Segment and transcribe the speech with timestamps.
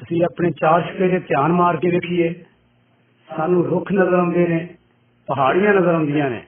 [0.00, 2.32] ਅਸੀਂ ਆਪਣੇ ਚਾਰ ਸਪੇਰੇ ਧਿਆਨ ਮਾਰ ਕੇ ਵੇਖੀਏ
[3.28, 4.58] ਸਾਨੂੰ ਰੁੱਖ ਨਜ਼ਰ ਆਉਂਦੇ ਨੇ
[5.28, 6.42] ਪਹਾੜੀਆਂ ਨਜ਼ਰ ਆਉਂਦੀਆਂ ਨੇ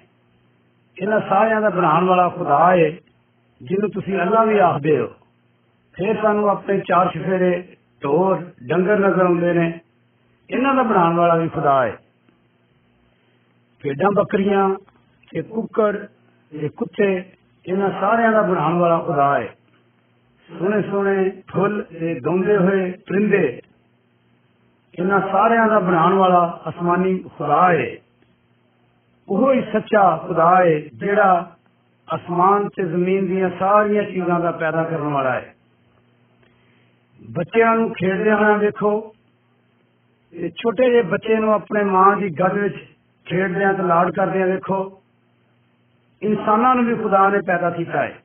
[0.97, 2.91] ਇਹਨਾਂ ਸਾਰਿਆਂ ਦਾ ਬਣਾਉਣ ਵਾਲਾ ਖੁਦਾ ਹੈ
[3.61, 5.07] ਜਿਹਨੂੰ ਤੁਸੀਂ ਅੱਲਾ ਵੀ ਆਖਦੇ ਹੋ
[5.95, 7.53] ਫਿਰ ਸਾਨੂੰ ਆਪਣੇ ਚਾਰ ਸਪੇਰੇ
[8.03, 9.73] ਢੋਰ ਡੰਗਰ ਨਜ਼ਰ ਆਉਂਦੇ ਨੇ
[10.51, 11.97] ਇਹਨਾਂ ਦਾ ਬਣਾਉਣ ਵਾਲਾ ਵੀ ਖੁਦਾ ਹੈ
[13.85, 14.69] ਭੇਡਾਂ ਬੱਕਰੀਆਂ
[15.33, 15.97] ਤੇ ਕੁੱਕੜ
[16.53, 17.07] ਤੇ ਕੁੱਤੇ
[17.65, 19.55] ਇਹਨਾਂ ਸਾਰਿਆਂ ਦਾ ਬਣਾਉਣ ਵਾਲਾ ਖੁਦਾ ਹੈ
[20.50, 23.62] ਸੋਹਣੇ ਸੋਹਣੇ ਫੁੱਲ ਤੇ ਗਾਉਂਦੇ ਹੋਏ ਪਰਿੰਦੇ
[24.94, 27.98] ਇਹਨਾਂ ਸਾਰਿਆਂ ਦਾ ਬਣਾਉਣ ਵਾਲਾ ਅਸਮਾਨੀ ਖੁਦਾ ਹੈ
[29.28, 31.56] ਉਹ ਹੀ ਸੱਚਾ ਖੁਦਾ ਹੈ ਜਿਹੜਾ
[32.08, 35.54] ਅਸਮਾਨ ਤੇ ਜ਼ਮੀਨ ਦੀਆਂ ਸਾਰੀਆਂ ਚੀਜ਼ਾਂ ਦਾ ਪੈਦਾ ਕਰਨ ਵਾਲਾ ਹੈ
[37.22, 39.14] ਬੱਚਿਆਂ ਨੂੰ ਖੇਡਦੇ ਹੋਇਆ ਵੇਖੋ
[40.34, 42.76] ਤੇ ਛੋਟੇ ਜਿਹੇ ਬੱਚੇ ਨੂੰ ਆਪਣੇ ਮਾਂ ਦੀ ਗੱਦ ਵਿੱਚ
[43.26, 45.02] ਖੇਡਦਿਆਂ ਤੇ ਲਾਡ ਕਰਦਿਆਂ ਵੇਖੋ
[46.22, 48.20] ਇਨਸਾਨਾਂ ਨੂੰ ਵੀ ਖੁਦਾ ਨੇ ਪੈਦਾ ਕੀਤਾ ਹੈ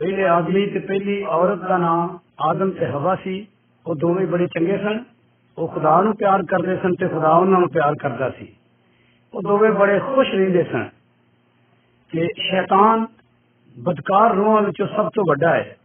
[0.00, 3.46] ਪਹਿਲੇ ਆਦਮੀ ਤੇ ਪਹਿਲੀ ਔਰਤ ਦਾ ਨਾਮ ਆਦਮ ਤੇ ਹਵਾ ਸੀ
[3.86, 5.04] ਉਹ ਦੋਵੇਂ ਬੜੇ ਚੰਗੇ ਸਨ
[5.58, 8.48] ਉਹ ਖੁਦਾ ਨੂੰ ਪਿਆਰ ਕਰਦੇ ਸਨ ਤੇ ਖੁਦਾ ਉਹਨਾਂ ਨੂੰ ਪਿਆਰ ਕਰਦਾ ਸੀ
[9.34, 10.88] ਉਹ ਦੋਵੇਂ ਬੜੇ ਖੁਸ਼ ਰਹਿੰਦੇ ਸਨ
[12.12, 13.06] ਕਿ ਸ਼ੈਤਾਨ
[13.76, 15.76] ਬਦਕਾਰ ਰੂਹਾਂ ਵਿੱਚੋਂ ਸਭ ਤੋਂ ਵੱਡਾ ਹੈ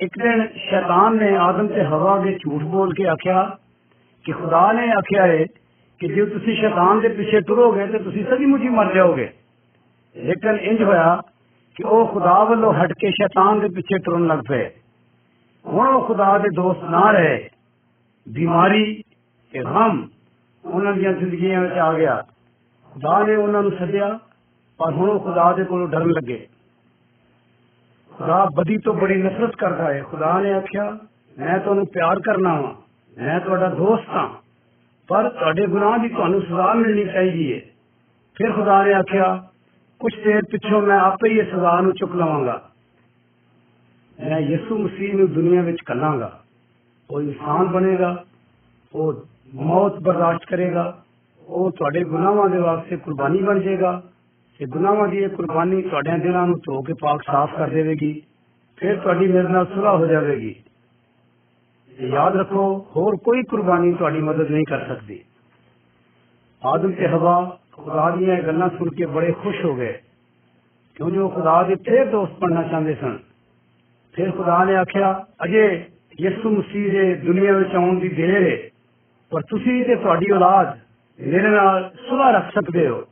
[0.00, 3.56] ਇੱਕ ਦਿਨ ਸ਼ੈਤਾਨ ਨੇ ਆਦਮ ਤੇ ਹਵਾ ਦੇ ਝੂਠ ਬੋਲ ਕੇ ਆਖਿਆ
[4.24, 5.44] ਕਿ ਖੁਦਾ ਨੇ ਆਖਿਆ ਹੈ
[6.00, 9.28] ਕਿ ਜੇ ਤੁਸੀਂ ਸ਼ੈਤਾਨ ਦੇ ਪਿੱਛੇ ਟੁਰੋਗੇ ਤੇ ਤੁਸੀਂ ਸੱਚਮੁੱਚ ਹੀ ਮਰ ਜਾਓਗੇ
[10.16, 11.22] ਲੇਕਿਨ ਇੰਜ ਹੋਇਆ
[11.80, 14.68] ਕਿ ਉਹ ਖੁਦਾ ਵੱਲੋਂ ਹਟ ਕੇ ਸ਼ੈਤਾਨ ਦੇ ਪਿੱਛੇ ਟੁਰਨ ਲੱਗ ਪਏ
[15.64, 17.48] ਹੁਣ ਉਹ ਖੁਦਾ ਦੇ ਦੋਸਤ ਨਾ ਰਹੇ
[18.26, 19.02] ਬਿਮਾਰੀ
[19.54, 20.06] ਤੇ ਗਮ
[20.64, 22.22] ਉਹਨਾਂ ਦੀਆਂ ਜ਼ਿੰਦਗੀਆਂ ਵਿੱਚ ਆ ਗਿਆ
[22.92, 24.18] ਖੁਦਾ ਨੇ ਉਹਨਾਂ ਨੂੰ ਸੱਦਿਆ
[24.80, 26.46] ਪਰ ਹੁਣ ਉਹ ਖੁਦਾ ਦੇ ਕੋਲੋਂ ਡਰਨ ਲੱਗੇ
[28.12, 30.90] ਖੁਦਾ ਬਦੀ ਤੋਂ ਬੜੀ ਨਫ਼ਰਤ ਕਰਦਾ ਹੈ ਖੁਦਾ ਨੇ ਆਖਿਆ
[31.36, 32.74] ਮੈਂ ਤੁਹਾਨੂੰ ਪਿਆਰ ਕਰਨਾ ਵਾਂ
[33.16, 34.28] ਮੈਂ ਤੁਹਾਡਾ ਦੋਸਤ ਹਾਂ
[35.08, 37.60] ਪਰ ਤੁਹਾਡੇ ਗੁਨਾਹ ਦੀ ਤੁਹਾਨੂੰ ਸਜ਼ਾ ਮਿਲਣੀ ਚਾਹੀਦੀ ਹੈ
[38.36, 39.26] ਫਿਰ ਖੁਦਾ ਨੇ ਆਖਿਆ
[40.00, 42.60] ਕੁਝ ਦੇਰ ਪਿੱਛੋਂ ਮੈਂ ਆਪੇ ਹੀ ਇਹ ਸਜ਼ਾ ਨੂੰ ਚੁੱਕ ਲਵਾਂਗਾ
[44.18, 46.30] ਮੈਂ ਯਿਸੂ ਮਸੀਹ ਨੂੰ ਦੁਨੀਆ ਵਿੱਚ ਕੱਲਾਂਗਾ
[47.10, 48.16] ਉਹ ਇਨਸਾਨ ਬਣੇਗਾ
[48.94, 50.84] ਉਹ ਮੌਤ ਬਰਦਾਸ਼ਤ ਕਰੇਗਾ
[51.42, 54.00] ਉਹ ਤੁਹਾਡੇ ਗੁਨਾਹਾਂ ਦੇ ਵਾਸਤੇ ਕੁਰਬਾਨੀ ਬਣ ਜਾਏਗਾ
[54.60, 58.12] ਤੇ ਗੁਨਾਹਾਂ ਦੀ ਇਹ ਕੁਰਬਾਨੀ ਤੁਹਾਡੇ ਦਿਲਾਂ ਨੂੰ ਧੋ ਕੇ ਪਾਕ ਸਾਫ਼ ਕਰ ਦੇਵੇਗੀ
[58.78, 60.54] ਫਿਰ ਤੁਹਾਡੀ ਮੇਰੇ ਨਾਲ ਸੁਲ੍ਹਾ ਹੋ ਜਾਵੇਗੀ
[61.92, 62.64] ਤੇ ਯਾਦ ਰੱਖੋ
[62.96, 65.20] ਹੋਰ ਕੋਈ ਕੁਰਬਾਨੀ ਤੁਹਾਡੀ ਮਦਦ ਨਹੀਂ ਕਰ ਸਕਦੀ
[66.62, 67.36] ਆਦਮ ਤੇ ਹਵਾ
[67.72, 69.92] ਖੁਦਾ ਦੀਆਂ ਇਹ ਗੱਲਾਂ ਸੁਣ ਕੇ ਬੜੇ ਖੁਸ਼ ਹੋ ਗਏ
[70.96, 73.18] ਕਿਉਂ ਜੋ ਖੁਦਾ ਦੇ ਫੇਰ ਦੋਸਤ ਬਣਨਾ ਚਾਹੁੰਦੇ ਸਨ
[74.14, 75.12] ਫਿਰ ਖੁਦਾ ਨੇ ਆਖਿਆ
[75.44, 75.66] ਅਜੇ
[76.20, 78.56] ਯਿਸੂ ਮਸੀਹ ਦੇ ਦੁਨੀਆ ਵਿੱਚ ਆਉਣ ਦੀ ਦੇਰ ਹੈ
[79.32, 80.76] ਪਰ ਤੁਸੀਂ ਤੇ ਤੁਹਾਡੀ ਔਲਾਦ
[81.18, 83.04] ਮੇਰੇ ਨਾਲ ਸੁਲਾ ਰੱਖ ਸਕਦੇ ਹੋ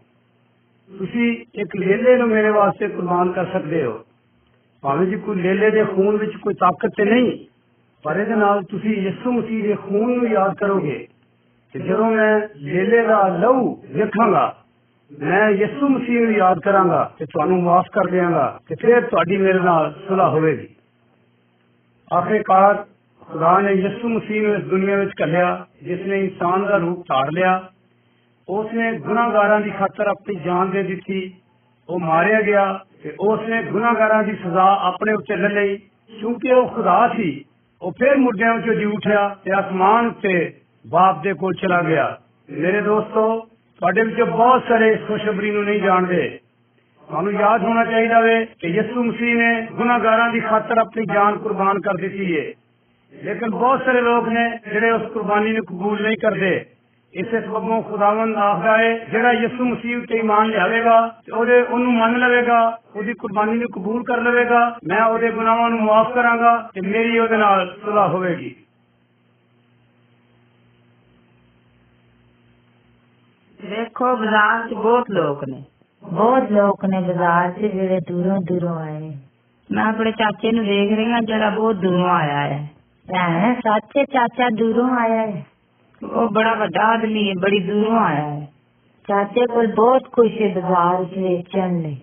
[0.88, 4.05] ਤੁਸੀਂ ਇੱਕ ਲੇਲੇ ਨੂੰ ਮੇਰੇ ਵਾਸਤੇ ਕੁਰਬਾਨ ਕਰ ਸਕਦੇ ਹੋ
[4.82, 7.38] ਭਾਵੇਂ ਜੀ ਕੋਈ ਲੇਲੇ ਦੇ ਖੂਨ ਵਿੱਚ ਕੋਈ ਤਾਕਤ ਤੇ ਨਹੀਂ
[8.05, 11.06] ਪਰ ਇਹਦੇ ਨਾਲ ਤੁਸੀਂ ਯਿਸੂ ਮਸੀਹ ਦੇ ਖੂਨ ਨੂੰ ਯਾਦ ਕਰੋਗੇ
[11.75, 14.55] ਕਿ ਜਦੋਂ ਮੈਂ ਲੇਲੇ ਦਾ ਲਹੂ ਵੇਖਾਂਗਾ
[15.10, 19.59] ਮੈਂ ਯਿਸੂ ਮਸੀਹ ਨੂੰ ਯਾਦ ਕਰਾਂਗਾ ਤੇ ਤੁਹਾਨੂੰ ਮਾਫ ਕਰ ਦਿਆਂਗਾ ਤੇ ਫਿਰ ਤੁਹਾਡੀ ਮੇਰੇ
[19.59, 20.69] ਨਾਲ ਸੁਲ੍ਹਾ ਹੋਵੇਗੀ
[22.15, 22.84] ਆਖਿਰਕਾਰ
[23.22, 27.32] ਖੁਦਾ ਨੇ ਯਿਸੂ ਮਸੀਹ ਨੂੰ ਇਸ ਦੁਨੀਆ ਵਿੱਚ ਘੱਲਿਆ ਜਿਸ ਨੇ ਇਨਸਾਨ ਦਾ ਰੂਪ ਧਾਰ
[27.32, 27.60] ਲਿਆ
[28.49, 31.32] ਉਸ ਨੇ ਗੁਨਾਹਗਾਰਾਂ ਦੀ ਖਾਤਰ ਆਪਣੀ ਜਾਨ ਦੇ ਦਿੱਤੀ
[31.88, 32.66] ਉਹ ਮਾਰਿਆ ਗਿਆ
[33.03, 35.77] ਤੇ ਉਸ ਨੇ ਗੁਨਾਹਗਾਰਾਂ ਦੀ ਸਜ਼ਾ ਆਪਣੇ ਉੱਤੇ ਲੈ ਲਈ
[36.10, 37.44] ਕਿਉਂਕਿ ਉਹ ਖੁਦਾ ਸੀ
[37.82, 42.06] ਉਹ ਫਿਰ ਮੁਰਦਿਆਂ ਵਿੱਚੋਂ ਜੀ ਉਠਿਆ ਤੇ ਅਸਮਾਨ ਉੱਤੇ ਬਾਪ ਦੇ ਕੋਲ ਚਲਾ ਗਿਆ
[42.49, 43.25] ਮੇਰੇ ਦੋਸਤੋ
[43.81, 46.28] ਤੁਹਾਡੇ ਵਿੱਚੋਂ ਬਹੁਤ ਸਾਰੇ ਇਸ ਖੁਸ਼ਖਬਰੀ ਨੂੰ ਨਹੀਂ ਜਾਣਦੇ
[47.09, 51.81] ਤੁਹਾਨੂੰ ਯਾਦ ਹੋਣਾ ਚਾਹੀਦਾ ਵੇ ਕਿ ਯਿਸੂ ਮਸੀਹ ਨੇ ਗੁਨਾਹਗਾਰਾਂ ਦੀ ਖਾਤਰ ਆਪਣੀ ਜਾਨ ਕੁਰਬਾਨ
[51.81, 52.44] ਕਰ ਦਿੱਤੀ ਹੈ
[53.12, 56.55] ਲੇਕਿਨ ਬਹੁਤ ਸਾਰੇ ਲੋਕ ਨੇ ਜਿਹੜੇ ਉਸ ਕੁਰਬਾਨੀ ਨੂੰ ਕਬੂਲ ਨਹੀਂ ਕਰਦੇ
[57.15, 60.97] ਇਸੇ ਸਬਬੋਂ ਖੁਦਾਵੰਦ ਆਖਦਾ ਹੈ ਜਿਹੜਾ ਯਿਸੂ ਮਸੀਹ ਉੱਤੇ ਈਮਾਨ ਲਿਆਵੇਗਾ
[61.27, 62.59] ਤੇ ਉਹਦੇ ਉਹਨੂੰ ਮੰਨ ਲਵੇਗਾ
[62.97, 67.37] ਉਹਦੀ ਕੁਰਬਾਨੀ ਨੂੰ ਕਬੂਲ ਕਰ ਲਵੇਗਾ ਮੈਂ ਉਹਦੇ ਗੁਨਾਹਾਂ ਨੂੰ ਮਾਫ ਕਰਾਂਗਾ ਤੇ ਮੇਰੀ ਉਹਦੇ
[67.37, 68.55] ਨਾਲ ਸੁਲ੍ਹਾ ਹੋਵੇਗੀ
[73.60, 75.62] ਦੇਖੋ ਬਾਜ਼ਾਰ 'ਚ ਬਹੁਤ ਲੋਕ ਨੇ
[76.03, 79.12] ਬਹੁਤ ਲੋਕ ਨੇ ਬਾਜ਼ਾਰ 'ਚ ਜਿਹੜੇ ਦੂਰੋਂ ਦੂਰੋਂ ਆਏ
[79.71, 82.66] ਮੈਂ ਆਪਣੇ ਚਾਚੇ ਨੂੰ ਦੇਖ ਰਹੀ ਹਾਂ ਜਿਹੜਾ ਬਹੁਤ ਦੂਰੋਂ ਆਇਆ ਹੈ
[83.09, 85.44] ਭੈਣ ਸੱਚੇ ਚਾਚਾ ਦੂਰੋਂ ਆਇਆ ਹੈ
[86.03, 88.47] ਉਹ ਬੜਾ ਵੱਡਾ ਆਦਮੀ ਹੈ ਬੜੀ ਦੂਰੋਂ ਆਇਆ ਹੈ
[89.09, 91.97] ਚਾਚੇ ਕੋਲ ਬਹੁਤ ਕੁਛ ਹੈ ਬਾਜ਼ਾਰ 'ਚ ਵੇਚਣ ਲਈ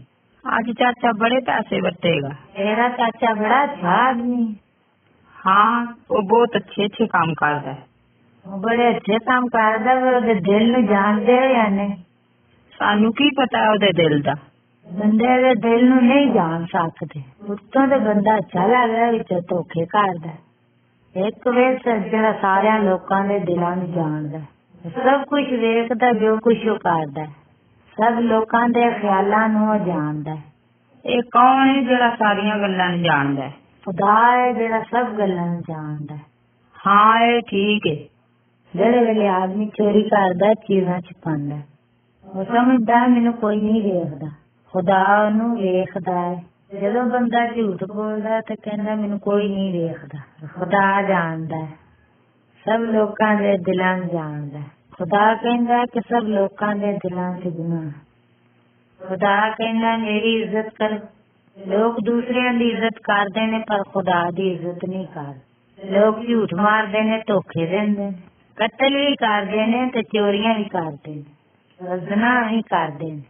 [0.46, 4.54] ਅੱਜ ਚਾਚਾ ਬੜੇ ਪੈਸੇ ਵਰਤੇਗਾ ਤੇਰਾ ਚਾਚਾ ਬੜਾ ਅੱਛਾ ਆਦਮੀ ਹੈ।
[5.36, 7.95] ਹਾਂ ਉਹ ਬਹੁਤ ਅੱਛੇ ਅੱਛੇ ਕੰਮ ਕਰਦਾ ਹੈ ਉਹ
[8.46, 11.96] ਬੜੇ ਅੱਛੇ ਕੰਮ ਕਰਦਾ ਵਾ ਉਹਦੇ ਦਿਲ ਨੂੰ ਜਾਣਦੇ ਹੋ ਜਾਂ ਨਹੀਂ
[12.74, 14.36] ਸਾਨੂੰ ਕੀ ਪਤਾ ਹੈ ਉਹਦੇ ਦਿਲ ਦਾ
[14.88, 20.30] ਬੰਦੇ ਦੇ ਦਿਲ ਨੂੰ ਨਹੀਂ ਜਾਣ ਸਕਦੇ ਉੱਤੋਂ ਤੇ ਬੰਦਾ ਅੱਛਾ ਲੱਗਦਾ ਵਿੱਚ ਧੋਖੇ ਕਰਦਾ
[21.16, 24.40] ਇੱਕ ਵੇਸ ਜਿਹੜਾ ਸਾਰਿਆਂ ਲੋਕਾਂ ਦੇ ਦਿਲਾਂ ਨੂੰ ਜਾਣਦਾ
[24.90, 27.26] ਸਭ ਕੁਝ ਵੇਖਦਾ ਜੋ ਕੁਝ ਉਹ ਕਰਦਾ
[27.98, 30.38] ਸਭ ਲੋਕਾਂ ਦੇ ਖਿਆਲਾਂ ਨੂੰ ਉਹ ਜਾਣਦਾ
[31.06, 33.54] ਇਹ ਕੌਣ ਹੈ ਜਿਹੜਾ ਸਾਰੀਆਂ ਗੱਲਾਂ ਨੂੰ ਜਾਣਦਾ ਹੈ
[33.86, 36.16] ਖੁਦਾ ਹੈ ਜਿਹੜਾ ਸਭ ਗੱਲਾਂ ਨੂੰ ਜਾਣਦਾ
[36.88, 37.96] ਹਾਂ ਇਹ ਠੀਕ ਹੈ
[38.76, 41.60] ਜਿਹੜੇ ਵੇਲੇ ਆਦਮੀ ਚੋਰੀ ਕਰਦਾ ਚੀਜ਼ਾਂ ਛੁਪਾਉਂਦਾ
[42.26, 44.28] ਉਹ ਸਮਝਦਾ ਮੈਨੂੰ ਕੋਈ ਨਹੀਂ ਵੇਖਦਾ
[44.74, 46.42] ਖੁਦਾ ਉਹਨੂੰ ਵੇਖਦਾ ਹੈ
[46.82, 50.20] ਜਦੋਂ ਬੰਦਾ ਝੂਠ ਬੋਲਦਾ ਤੇ ਕਹਿੰਦਾ ਮੈਨੂੰ ਕੋਈ ਨਹੀਂ ਵੇਖਦਾ
[50.54, 51.68] ਖੁਦਾ ਜਾਣਦਾ ਹੈ
[52.66, 57.48] ਸਭ ਲੋਕਾਂ ਦੇ ਦਿਲਾਂ ਨੂੰ ਜਾਣਦਾ ਹੈ। ਖੁਦਾ ਕਹਿੰਦਾ ਕਿ ਸਭ ਲੋਕਾਂ ਦੇ ਦਿਲਾਂ 'ਚ
[57.48, 57.90] ਗੁਨਾਹ
[59.02, 61.00] ਖੁਦਾ ਕਹਿੰਦਾ ਮੇਰੀ ਇੱਜ਼ਤ ਕਰ
[61.58, 67.02] ਲੋਕ ਦੂਸਰਿਆਂ ਦੀ ਇੱਜ਼ਤ ਕਰਦੇ ਨੇ ਪਰ ਖੁਦਾ ਦੀ ਇੱਜ਼ਤ ਨਹੀਂ ਕਰਦੇ ਲੋਕ ਝੂਠ ਮਾਰਦੇ
[67.02, 68.12] ਨੇ ਧੋਖੇ ਦਿੰਦੇ ਨੇ
[68.59, 73.23] कत्ल भी कर देने ते चोरियाँ भी कर देने रजना भी कर देने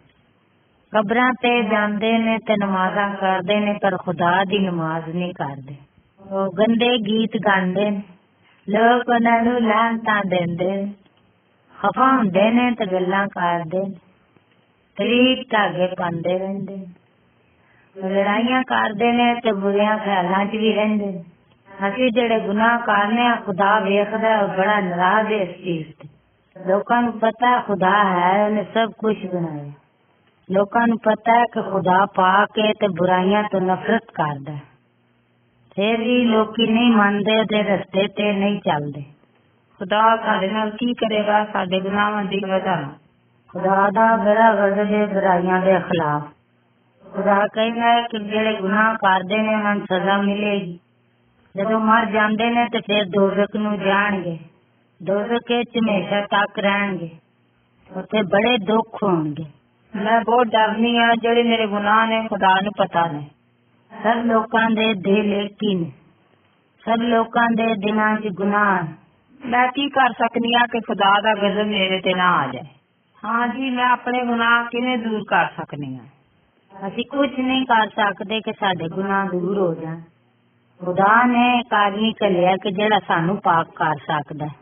[0.92, 5.78] कब्रों ते जाते ने ते नमाजा करते ने पर खुदा दी नमाज़ नहीं करते
[6.20, 7.90] वो गंदे गीत गाते
[8.68, 10.70] लोग उन्होंने लानता देंदे
[11.74, 13.84] खफा होंगे ने ते गल्ला करते
[14.96, 16.76] तरीक धागे पाते रहते
[17.96, 21.10] लड़ाइया करते ने ते बुरिया ख्याल च भी रहते
[21.75, 24.47] ਬੁਰਿਆਂ ਖਿਆਲਾਂ 'ਚ ਵੀ ਰਹਿੰਦੇ ਨੇ ਅਸੀਂ ਜਿਹੜੇ ਗੁਨਾਹ ਕਰਨੇ ਆ ਖੁਦਾ ਵੇਖਦਾ ਹੈ, ਉਹ
[24.47, 26.09] ਬੜਾ ਨਾਰਾਜ਼ ਹੈ ਇਸ ਚੀਜ਼ ਤੇ
[26.65, 29.71] ਲੋਕਾਂ ਨੂੰ ਪਤਾ ਹੈ ਖੁਦਾ ਹੈ ਉਹਨੇ ਸਭ ਕੁਝ ਬਣਾਇਆ
[30.49, 34.59] ਲੋਕਾਂ ਨੂੰ ਪਤਾ ਹੈ ਕਿ ਖੁਦਾ ਪਾਕ ਹੈ ਤੇ ਬੁਰਾਈਆਂ ਤੋਂ ਨਫ਼ਰਤ ਕਰਦਾ ਹੈ
[35.75, 39.03] ਫਿਰ ਵੀ ਲੋਕੀ ਨਹੀਂ ਮੰਨਦੇ ਉਹਦੇ ਰਸਤੇ ਤੇ ਨਹੀਂ ਚੱਲਦੇ
[39.79, 42.93] ਖੁਦਾ ਸਾਡੇ ਨਾਲ ਕੀ ਕਰੇਗਾ ਸਾਡੇ ਗੁਨਾਹਾਂ ਦੀ ਵਜ੍ਹਾ ਨਾਲ
[43.49, 46.23] ਖੁਦਾ ਦਾ ਬੜਾ ਗਜ਼ਬ ਹੈ ਬੁਰਾਈਆਂ ਦੇ ਖਿਲਾਫ
[47.05, 50.79] ਖੁਦਾ ਕਹਿੰਦਾ ਹੈ ਕਿ ਜਿਹੜੇ ਗੁਨਾਹ ਕਰਦੇ ਨੇ ਉਹਨਾਂ ਨੂੰ ਸਜ਼ਾ ਮਿਲੇਗੀ
[51.55, 54.37] ਜਦੋਂ ਮਰ ਜਾਂਦੇ ਨੇ ਤੇ ਫਿਰ ਦੋਜ਼ਖ ਨੂੰ ਜਾਣਗੇ
[55.01, 57.09] ਦੋਜ਼ਖ ਵਿੱਚ ਹਮੇਸ਼ਾ ਤੱਕ ਰਹਿਣਗੇ
[57.89, 59.45] ਉੱਥੇ ਬੜੇ ਦੁੱਖ ਹੋਣਗੇ
[59.93, 63.23] ਮੈਂ ਬਹੁਤ ਡਰਨੀ ਆ ਜਿਹੜੇ ਮੇਰੇ ਗੁਨਾਹ ਨੇ ਖੁਦਾ ਨੂੰ ਪਤਾ ਨੇ
[63.91, 65.91] ਸਭ ਲੋਕਾਂ ਦੇ ਦਿਲ ਇੱਕ ਹੀ ਨੇ
[66.83, 68.87] ਸਭ ਲੋਕਾਂ ਦੇ ਦਿਲਾਂ 'ਚ ਗੁਨਾਹ ਹਨ।
[69.41, 72.63] ਮੈਂ ਕੀ ਕਰ ਸਕਦੀ ਆ ਕਿ ਖੁਦਾ ਦਾ ਗਜ਼ਬ ਮੇਰੇ ਤੇ ਨਾ ਆ ਜਾਏ
[73.23, 78.39] ਹਾਂ ਜੀ ਮੈਂ ਆਪਣੇ ਗੁਨਾਹ ਕਿਵੇਂ ਦੂਰ ਕਰ ਸਕਦੀ ਆ ਅਸੀਂ ਕੁਝ ਨਹੀਂ ਕਰ ਸਕਦੇ
[78.41, 79.99] ਕਿ ਸਾਡੇ ਗੁਨਾਹ ਦੂਰ ਹੋ ਜਾਣ
[80.84, 84.54] ਖੁਦਾ ਨੇ ਇੱਕ ਆਦਮੀ ਘੱਲਿਆ ਕਿ ਜਿਹੜਾ ਸਾਨੂੰ ਪਾਕ ਕਰ ਸਕਦਾ ਹੈ।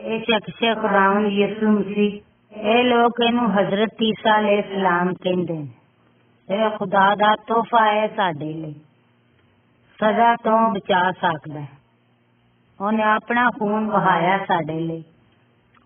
[0.00, 2.20] ਇਹ ਸ਼ਖਸ ਹੈ ਖੁਦਾਵੰਦ ਯਿਸੂ ਮਸੀਹ
[2.56, 5.68] ਇਹ ਲੋਕ ਇਹਨੂੰ ਹਜ਼ਰਤ ਈਸਾ ਅਲੈਹਿਸਲਾਮ ਕਹਿੰਦੇ ਨੇ।
[6.54, 8.72] ਇਹ ਖੁਦਾ ਦਾ ਤੋਹਫਾ ਹੈ ਸਾਡੇ ਲਈ।
[10.00, 11.68] ਸਜ਼ਾ ਤੋਂ ਬਚਾ ਸਕਦਾ ਹੈ।
[12.80, 15.04] ਉਹਨੇ ਆਪਣਾ ਖੂਨ ਵਹਾਇਆ ਸਾਡੇ ਲਈ।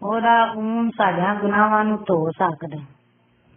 [0.03, 2.87] ਉਹਦਾ ਖੂਨ ਸਾਡਿਆਂ ਗੁਨਾਹਾਂ ਨੂੰ ਧੋ ਸਕਦਾ ਹੈ।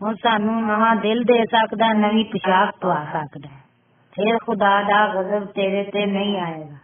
[0.01, 3.62] ਉਹ ਸਾਨੂੰ ਨਵਾਂ ਦਿਲ ਦੇ ਸਕਦਾ ਹੈ, ਨਵੀਂ ਪੋਸ਼ਾਕ ਪਵਾ ਸਕਦਾ
[4.12, 6.76] ਹੈ। ਫਿਰ ਖੁਦਾ ਦਾ ਗਜ਼ਬ ਤੇਰੇ ਤੇ ਨਹੀਂ ਆਏਗਾ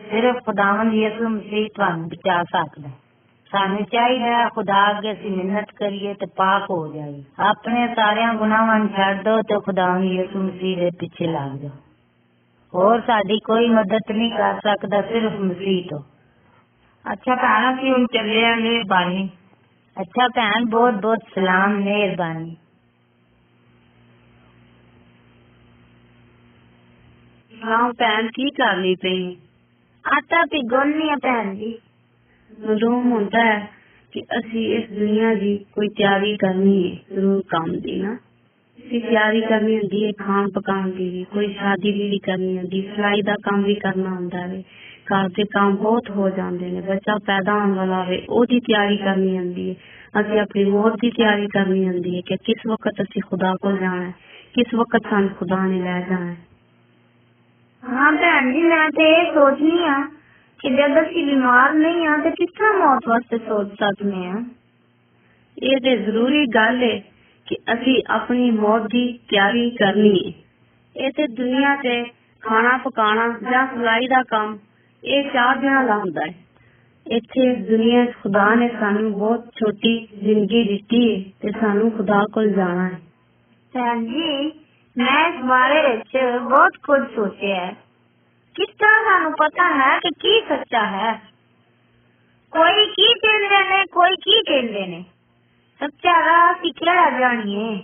[0.00, 2.94] ਸਿਰਫ ਖੁਦਾਵੰਦ ਯਿਸੂ ਮਸੀਹ ਤੁਹਾਨੂੰ ਬਚਾ ਸਕਦਾ ਹੈ।
[3.52, 8.78] ਸਾਨੂੰ ਚਾਹੀਦਾ ਹੈ ਖੁਦਾ ਅੱਗੇ ਅਸੀਂ ਮਿਹਨਤ ਕਰੀਏ ਤੇ ਪਾਕ ਹੋ ਜਾਈਏ ਆਪਣੇ ਸਾਰਿਆਂ ਗੁਨਾਹਾਂ
[8.78, 11.70] ਨੂੰ ਛੱਡ ਦਿਓ ਤੇ ਖੁਦਾਵੰਦ ਯਿਸੂ ਮਸੀਹ ਦੇ ਪਿੱਛੇ ਲੱਗ ਜਾਓ
[12.74, 16.00] ਹੋਰ ਸਾਡੀ ਕੋਈ ਮਦਦ ਨਹੀਂ ਕਰ ਸਕਦਾ ਸਿਰਫ ਮਸੀਹ ਤੋਂ
[17.12, 19.28] ਅੱਛਾ ਭੈਣ ਅਸੀਂ ਹੁਣ ਚੱਲੇ ਆ ਮਿਹਰਬਾਨੀ
[19.96, 21.82] ਅੱਛਾ ਭੈਣ ਬਹੁਤ ਬਹੁਤ ਸਲਾਮ
[27.62, 29.36] ਮਿਹਰਬਾਨੀ ਹਾਂ ਭੈਣ ਕੀ ਕਰਨੀ ਪਈ
[30.04, 31.78] ਆਟਾ ਪਿਗੋਲਨੀ ਆ ਭੈਣ ਜੀ
[32.58, 33.70] ਮਲੂਮ ਹੁੰਦਾ ਹੈ
[34.12, 38.14] ਕਿ ਅਸੀਂ ਇਸ ਦੁਨੀਆ ਦੀ ਕੋਈ ਤਿਆਰੀ ਕਰਨੀ ਹੈ ਜ਼ਰੂਰ ਕੰਮ ਦੀ ਨਾ
[38.78, 43.22] ਅਸੀਂ ਤਿਆਰੀ ਕਰਨੀ ਹੁੰਦੀ ਹੈ ਖਾਣ ਪਕਾਉਣ ਦੀ ਵੀ ਕੋਈ ਸ਼ਾਦੀ ਵੀ ਕਰਨੀ ਹੁੰਦੀ ਸਿਲਾਈ
[43.22, 44.62] ਦਾ ਕੰਮ ਵੀ ਕਰਨਾ ਹੁੰਦਾ ਹੈ
[45.12, 49.38] ਘਰ ਦੇ ਕੰਮ ਬਹੁਤ ਹੋ ਜਾਂਦੇ ਨੇ ਬੱਚਾ ਪੈਦਾ ਹੋਣ ਵਾਲਾ ਹੋਵੇ ਉਹਦੀ ਤਿਆਰੀ ਕਰਨੀ
[49.38, 49.74] ਹੁੰਦੀ ਹੈ
[50.20, 54.04] ਅਸੀਂ ਆਪਣੀ ਮੌਤ ਦੀ ਤਿਆਰੀ ਕਰਨੀ ਹੁੰਦੀ ਹੈ ਕਿ ਕਿਸ ਵਕਤ ਅਸੀਂ ਖੁਦਾ ਕੋਲ ਜਾਣਾ
[54.04, 54.12] ਹੈ
[54.54, 56.36] ਕਿਸ ਵਕਤ ਸਾਨੂੰ ਖੁਦਾ ਨੇ ਲੈ ਜਾਣਾ ਹੈ
[57.83, 59.23] हाँ भैन जी मैं तो ये
[60.59, 60.93] कि जब
[61.25, 62.29] बीमार नहीं तो
[62.79, 63.73] मौत वास्ते सोच
[64.25, 64.39] हैं
[65.57, 66.97] ये तो ज़रूरी गल है
[67.47, 70.31] कि असी अपनी मौत की तैयारी करनी है
[70.95, 72.01] ये तो दुनिया से
[72.43, 74.57] खाना पकाना या सिलाई का काम
[75.03, 76.29] ये चार दिन का होंगे
[77.05, 81.05] इथे दुनिया खुदा ने सानू बहुत छोटी ज़िंदगी दिखी
[81.45, 84.62] है सानू खुदा को जाना है जी
[84.96, 87.74] ਮੈਂ ਇਸ ਬਾਰੇ ਵਿੱਚ ਬਹੁਤ ਕੁਝ ਸੋਚਿਆ ਹੈ
[88.56, 91.12] ਕਿਸ ਤਰ੍ਹਾਂ ਸਾਨੂੰ ਪਤਾ ਹੈ ਕਿ ਕੀ ਸੱਚਾ ਹੈ
[92.52, 95.04] ਕੋਈ ਕੀ ਕਹਿੰਦੇ ਨੇ ਕੋਈ ਕੀ ਕਹਿੰਦੇ ਨੇ
[95.80, 97.76] ਸੱਚਾ ਰਾਹ ਅਸੀਂ ਕਿਹੜਾ ਜਾਣੀਏ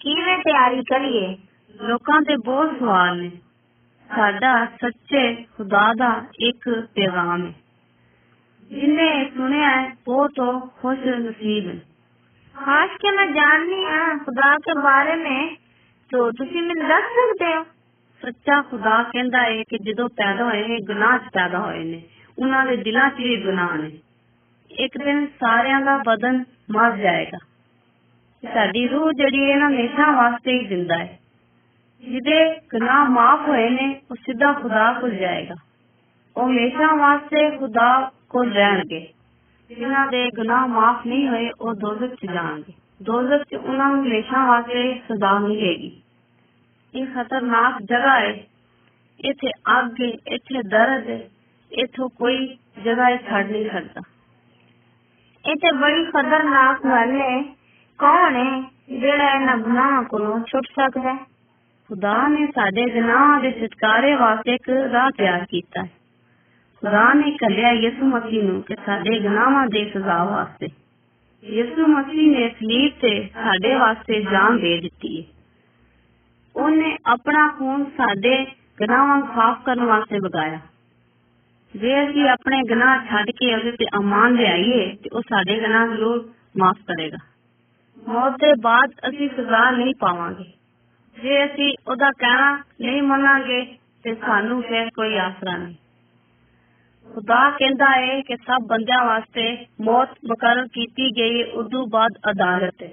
[0.00, 1.36] ਕਿਵੇਂ ਤਿਆਰੀ ਕਰੀਏ
[1.80, 3.30] ਲੋਕਾਂ ਦੇ ਬਹੁਤ ਸਵਾਲ ਨੇ
[4.10, 7.52] ਸਾਡਾ ਸੱਚੇ ਖੁਦਾ ਦਾ ਇੱਕ ਪੈਗਾਮ ਹੈ
[8.70, 11.80] ਜਿਨੇ ਸੁਣਿਆ ਹੈ ਉਹ ਤੋਂ ਖੁਸ਼ ਨਸੀਬ ਹੈ
[12.54, 15.56] खास के मैं जाननी है खुदा के बारे में
[16.12, 17.64] तो ਤੁਸੀਂ ਮੈਨੂੰ ਦੱਸ ਸਕਦੇ ਹੋ
[18.22, 22.02] ਸੱਚਾ ਖੁਦਾ ਕਹਿੰਦਾ ਹੈ ਕਿ ਜਦੋਂ ਪੈਦਾ ਹੋਏ ਨੇ ਗੁਨਾਹ 'ਚ ਪੈਦਾ ਹੋਏ ਨੇ
[22.38, 23.90] ਉਹਨਾਂ ਦੇ ਦਿਲਾਂ 'ਚ ਵੀ ਗੁਨਾਹ ਨੇ
[24.70, 27.38] ਇੱਕ ਦਿਨ ਸਾਰਿਆਂ ਦਾ ਬਦਨ ਮਰ ਜਾਏਗਾ
[28.42, 31.18] ਸਾਡੀ ਰੂਹ ਜਿਹੜੀ ਹੈ ਨਾ ਹਮੇਸ਼ਾ ਵਾਸਤੇ ਹੀ ਜ਼ਿੰਦਾ ਹੈ
[32.02, 35.54] ਜਿਹਦੇ ਗੁਨਾਹ ਮਾਫ ਹੋਏ ਨੇ ਉਹ ਸਿੱਧਾ ਖੁਦਾ ਕੋਲ ਜਾਏਗਾ
[36.36, 37.88] ਉਹ ਹਮੇਸ਼ਾ ਵਾਸਤੇ ਖੁਦਾ
[38.30, 39.06] ਕੋਲ ਰਹਿਣਗੇ
[39.70, 45.03] ਜਿਨ੍ਹਾਂ ਦੇ ਗੁਨਾਹ ਮਾਫ ਨਹੀਂ ਹੋਏ ਉਹ ਦੋਜ਼ਖ 'ਚ ਜਾਣਗੇ दोजक से उन्हें हमेशा वास्ते
[45.11, 46.03] सजा मिलेगी।
[46.95, 48.47] ये खतरनाक जगह है।
[49.25, 51.29] इथे आग है, इथे दर्द है।
[51.71, 54.01] इथो कोई जगह छड़ नहीं सकता।
[55.51, 57.43] इथे बड़ी खतरनाक गल है।
[57.99, 58.61] कौन है
[58.99, 61.17] जेड़ा इन गुनाह को छुट सकता है?
[61.87, 65.87] खुदा ने साडे गुनाह दे छुटकारे वास्ते एक राह तैयार कीता है।
[66.81, 70.88] खुदा ने कलिया यीशु मसीह नु के साडे गुनाहां दे सजा वास्ते।
[71.42, 75.26] ਯਿਸੂ ਮਸੀਹ ਨੇ ਸਲੀਬ ਤੇ ਸਾਡੇ ਵਾਸਤੇ ਜਾਨ ਦੇ ਦਿੱਤੀ ਹੈ
[76.56, 78.36] ਉਹਨੇ ਆਪਣਾ ਖੂਨ ਸਾਡੇ
[78.78, 80.58] ਗੁਨਾਹਾਂ ਨੂੰ ਸਾਫ਼ ਕਰਨ ਵਾਸਤੇ ਵਗਾਇਆ
[81.74, 86.24] ਜੇ ਅਸੀਂ ਆਪਣੇ ਗੁਨਾਹ ਛੱਡ ਕੇ ਉਹਦੇ ਤੇ ਅਮਾਨ ਲਿਆਈਏ ਤੇ ਉਹ ਸਾਡੇ ਗੁਨਾਹ ਜ਼ਰੂਰ
[86.58, 87.18] ਮਾਫ ਕਰੇਗਾ
[87.96, 90.52] ਮੌਤ ਦੇ ਬਾਅਦ ਅਸੀਂ ਸਜ਼ਾ ਨਹੀਂ ਪਾਵਾਂਗੇ
[91.16, 93.64] ਜੇ ਅਸੀਂ ਉਹਦਾ ਕਹਿਣਾ ਨਹੀਂ ਮੰਨਾਂਗੇ
[94.04, 95.74] ਤੇ ਸਾਨੂੰ ਫਿਰ ਕੋਈ ਆਸਰਾ ਨਹੀਂ
[97.08, 99.42] ਖੁਦਾ ਕਹਿੰਦਾ ਹੈ ਕਿ ਸਭ ਬੰਦਿਆਂ ਵਾਸਤੇ
[99.80, 102.92] ਮੌਤ ਮੁਕਰਰ ਕੀਤੀ ਗਈ ਉਦੋਂ ਬਾਅਦ ਅਦਾਲਤ ਹੈ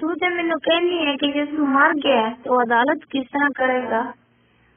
[0.00, 4.00] ਤੂੰ ਤੇ ਮੈਨੂੰ ਕਹਿੰਦੀ ਹੈ ਕਿ ਯਿਸੂ ਮਰ ਗਿਆ ਹੈ, तो अदालत किस तरह करेगा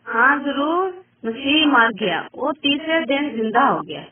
[0.06, 0.92] ਹਾਂ ਜ਼ਰੂਰ
[1.26, 4.04] ਮਸੀਹ ਮਰ ਗਿਆ ਉਹ ਤੀਸਰੇ ਦਿਨ ਜ਼ਿੰਦਾ ਹੋ ਗਿਆ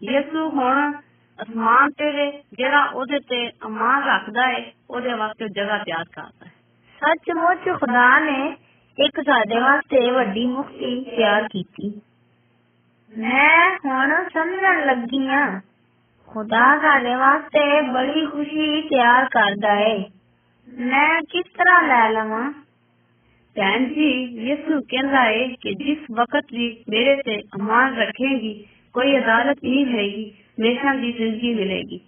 [0.00, 0.92] ਯਿਸੂ ਹੁਣ
[1.38, 6.52] ਅਸਮਾਨ ਤੇ ਵੇ, ਜਿਹੜਾ ਉਹਦੇ ਤੇ ਅਮਾਨ ਰੱਖਦਾ ਹੈ ਉਹਦੇ ਵਾਸਤੇ ਜਗ੍ਹਾ ਤਿਆਰ ਕਰਦਾ ਹੈ
[7.00, 8.56] ਸੱਚਮੁੱਚ ਖੁਦਾ ਨੇ
[8.98, 11.90] ਇੱਕ ਸਾਡੇ ਵਾਸਤੇ ਵੱਡੀ ਮੁਕਤੀ ਤਿਆਰ ਕੀਤੀ
[13.14, 15.60] ਮੈਂ ਹੁਣ ਸਮਝਣ ਲੱਗੀ ਆ
[16.28, 19.98] ਖੁਦਾ ਸਾਡੇ ਵਾਸਤੇ ਬੜੀ ਖੁਸ਼ੀ ਤਿਆਰ ਕਰਦਾ ਏ
[20.68, 22.50] ਮੈਂ ਕਿਸ ਤਰ੍ਹਾਂ ਲੈ ਲਵਾਂ
[23.56, 24.10] ਭੈਣ ਜੀ
[24.48, 28.52] ਯਿਸੂ ਕਹਿੰਦਾ ਹੈ ਕਿ ਜਿਸ ਵਕਤ ਵੀ ਮੇਰੇ ਤੇ ਅਮਾਨ ਰੱਖੇਗੀ
[28.94, 32.00] ਕੋਈ ਅਦਾਲਤ ਨਹੀਂ ਹੋਏਗੀ ਹਮੇਸ਼ਾ ਦੀ ਜ਼ਿੰਦਗੀ ਮਿਲੇਗੀ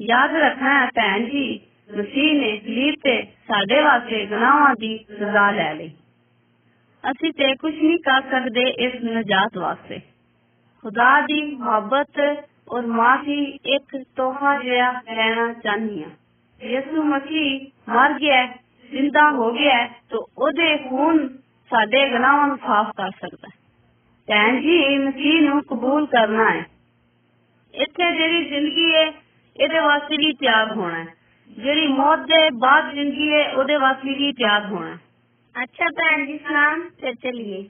[0.00, 1.60] ਯਾਦ ਰੱਖਣਾ ਹੈ ਭੈਣ ਜੀ
[1.96, 5.90] ਮਸੀਹ ਨੇ ਸਲੀਬ ਤੇ ਸਾਡੇ ਵਾਸਤੇ ਗੁਨਾਹਾਂ ਦੀ ਸਜ਼ਾ ਲੈ ਲਈ
[7.04, 9.98] ਅਸੀਂ ਤੇ ਕੁਝ ਨਹੀਂ ਕਰ ਸਕਦੇ ਇਸ ਨਜਾਤ ਵਾਸਤੇ
[10.84, 12.20] ਖੁਦਾ ਦੀ ਮੁਹੱਬਤ
[12.68, 13.44] ਔਰ ਮਾਫੀ
[13.74, 16.10] ਇੱਕ ਤੋਹਫਾ ਜਿਹਾ ਲੈਣਾ ਚਾਹਨੀ ਹਾਂ
[16.60, 18.54] ਯਿਸੂ ਮਸੀਹ ਮਰ ਗਿਆ ਹੈ,
[18.90, 21.28] ਜ਼ਿੰਦਾ ਹੋ ਗਿਆ ਹੈ, ਤਾਂ ਉਹਦੇ ਖੂਨ
[21.70, 23.58] ਸਾਡੇ ਗੁਨਾਹਾਂ ਨੂੰ ਸਾਫ਼ ਕਰ ਸਕਦਾ ਹੈ
[24.28, 26.64] ਭੈਣ ਜੀ ਮਸੀਹ ਨੂੰ ਕਬੂਲ ਕਰਨਾ ਹੈ
[27.74, 29.06] ਇੱਥੇ ਜਿਹੜੀ ਜ਼ਿੰਦਗੀ ਹੈ
[29.56, 31.06] ਇਹਦੇ ਵਾਸਤੇ ਵੀ ਤਿਆਗ ਹੋਣਾ ਹੈ
[31.50, 34.98] ਜਿਹੜੀ ਮੌਤ ਦੇ ਬਾਅਦ ਜ਼ਿੰਦਗੀ ਹੈ ਉਹਦੇ ਵਾਸਤੇ ਵੀ ਤਿਆਗ ਹੋਣਾ ਹੈ
[35.54, 37.62] ਅੱਛਾ ਭੈਣ ਜੀ ਸਲਾਮ ਫਿਰ ਚਲਿਏ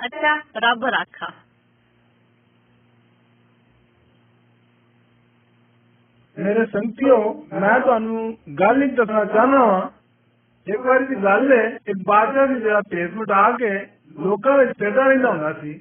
[0.00, 1.32] ਅੱਛਾ ਰੱਬ ਰਾਖਾ
[6.36, 7.16] ਮੇਰੇ ਸੰਗਤਿਓ
[7.52, 9.88] ਮੈਂ ਤੁਹਾਨੂੰ ਗੱਲ ਹੀ ਦੱਸਣਾ ਚਾਹਨਾ ਹਾਂ
[10.66, 13.70] ਇੱਕ ਵਾਰੀ ਦੀ ਗੱਲ ਹੈ ਇੱਕ ਬਾਦਸ਼ਾਹ ਸੀ ਜਿਹੜਾ ਭੇਸ ਮਿਟਾ ਕੇ
[14.20, 15.80] ਲੋਕਾਂ ਵਿੱਚ ਫਿਰਦਾ ਰਹਿੰਦਾ ਹੁੰਦਾ ਸੀ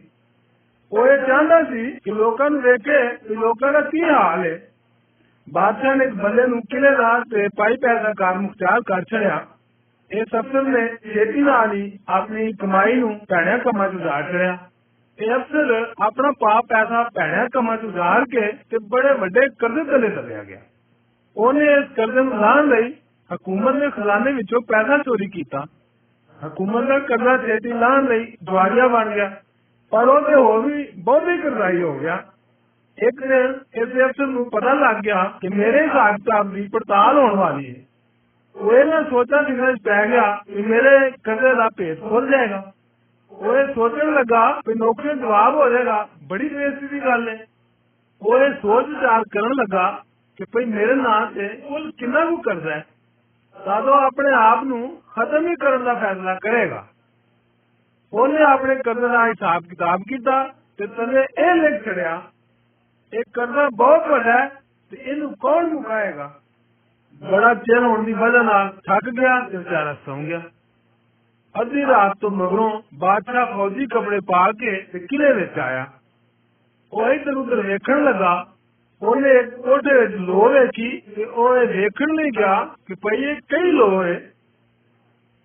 [0.91, 4.57] ਉਹ ਇਹ ਚਾਹੁੰਦਾ ਸੀ ਕਿ ਲੋਕਾਂ ਨੂੰ ਵੇਖੇ ਕਿ ਲੋਕਾਂ ਦਾ ਕੀ ਹਾਲ ਹੈ
[5.47, 9.45] ਬਾਦਸ਼ਾਹ ਨੇ ਇੱਕ ਬੰਦੇ ਨੂੰ ਕਿਲੇ ਦਾ ਤੇ ਪਾਈ ਪੈਰ ਦਾ ਕਾਰ ਮੁਖਤਿਆਰ ਕਰ ਛੜਿਆ
[10.10, 14.56] ਇਸ ਅਫਸਰ ਨੇ ਛੇਤੀ ਨਾਲ ਹੀ ਆਪਣੀ ਕਮਾਈ ਨੂੰ ਭੈਣਿਆਂ ਕੰਮਾਂ 'ਚ ਉਜਾੜ ਛੜਿਆ
[15.18, 20.08] ਇਹ ਅਫਸਰ ਆਪਣਾ ਪਾਪ ਪੈਸਾ ਭੈਣਿਆਂ ਕੰਮਾਂ 'ਚ ਉਜਾੜ ਕੇ ਤੇ ਬੜੇ ਵੱਡੇ ਕਰਜ਼ੇ ਥੱਲੇ
[20.08, 20.60] ਦਬਿਆ ਗਿਆ।
[21.36, 22.92] ਉਹਨੇ ਇਸ ਕਰਜ਼ੇ ਨੂੰ ਲਾਹਣ ਲਈ
[23.30, 25.64] ਹਕੂਮਤ ਦੇ ਖਜ਼ਾਨੇ ਵਿੱਚੋਂ ਪੈਸਾ ਚੋਰੀ ਕੀਤਾ।
[26.38, 29.30] ਹਕੂਮਤ ਦਾ ਕਰਜ਼ਾ ਛੇਤੀ ਲਾਹਣ ਲਈ ਦਵਾਰੀਆ ਬਣ ਗਿਆ,
[29.92, 32.22] ਪਰ ਉਹ ਤੇ ਹੋਰ ਵੀ ਬਹੁਤੀ ਕਰਜ਼ਾਈ ਹੋ ਗਿਆ।
[32.98, 37.34] ਇੱਕ ਦਿਨ ਇਸ ਅਫਸਰ ਨੂੰ ਪਤਾ ਲੱਗ ਗਿਆ ਕਿ ਮੇਰੇ ਹਿਸਾਬ ਕਿਤਾਬ ਦੀ ਪੜਤਾਲ ਹੋਣ
[37.36, 37.82] ਵਾਲੀ ਹੈ।
[38.56, 42.72] ਉਹ ਇਹਨਾਂ ਸੋਚਾਂ ਦੇ ਵਿੱਚ ਪੈ ਗਿਆ ਕਿ ਮੇਰੇ ਕਰਜ਼ੇ ਦਾ ਭੇਤ ਖੁੱਲ ਜਾਏਗਾ।
[43.32, 47.46] ਉਹ ਇਹ ਸੋਚਣ ਲੱਗਾ ਕਿ ਨੌਕਰੀ ਦਾ ਜਵਾਬ ਹੋ ਜਾਏਗਾ। ਬੜੀ ਬੇਇੱਜ਼ਤੀ ਦੀ ਗੱਲ ਹੈ
[48.22, 50.02] ਉਹ ਇਹ ਸੋਚ ਵਿਚਾਰ ਕਰਨ ਲੱਗਾ
[50.38, 52.84] ਕਿ ਭਈ ਮੇਰੇ ਨਾਂ ਤੇ ਕੁੱਲ ਕਿੰਨਾ ਕੁ ਕਰਜ਼ਾ ਹੈ?
[53.64, 56.84] ਤਾਂ ਉਹ ਆਪਣੇ ਆਪ ਨੂੰ ਖਤਮ ਹੀ ਕਰਨ ਦਾ ਫੈਸਲਾ ਕਰੇਗਾ।
[58.12, 60.42] ਉਹਨੇ ਆਪਣੇ ਕਰਜ਼ੇ ਦਾ ਹਿਸਾਬ ਕਿਤਾਬ ਕੀਤਾ
[60.78, 62.22] ਤੇ ਤਦੇ ਇਹ ਲਿਖ ਛੜਿਆ
[63.12, 64.48] ਇਹ ਕਰਜ਼ਾ ਬਹੁਤ ਵੱਡਾ ਹੈ
[64.90, 66.32] ਤੇ ਇਹਨੂੰ ਕੌਣ ਮੁਕਾਏਗਾ
[67.21, 70.41] ਬੜਾ ਚਿਰ ਹੋਣ ਦੀ ਵਜ੍ਹਾ ਨਾਲ ਥੱਕ ਗਿਆ ਤੇ ਵਿਚਾਰਾ ਸੌਂ ਗਿਆ
[71.55, 75.85] ਅੱਧੀ ਰਾਤ ਤੋਂ ਮਗਰੋਂ ਬਾਦਸ਼ਾਹ ਫੌਜੀ ਕੱਪੜੇ ਪਾ ਕੇ ਤੇ ਕਿਲੇ ਵਿੱਚ ਆਇਆ
[76.93, 78.33] ਉਹ ਇੱਧਰ ਉੱਧਰ ਵੇਖਣ ਲੱਗਾ
[79.01, 83.35] ਉਹਨੇ ਇੱਕ ਕੋਠੇ ਵਿੱਚ ਲੋਹ ਵੇਖੀ ਤੇ ਉਹ ਇਹ ਵੇਖਣ ਲਈ ਗਿਆ ਕਿ ਭਈ ਇਹ
[83.49, 84.19] ਕਈ ਲੋਹ ਹੈ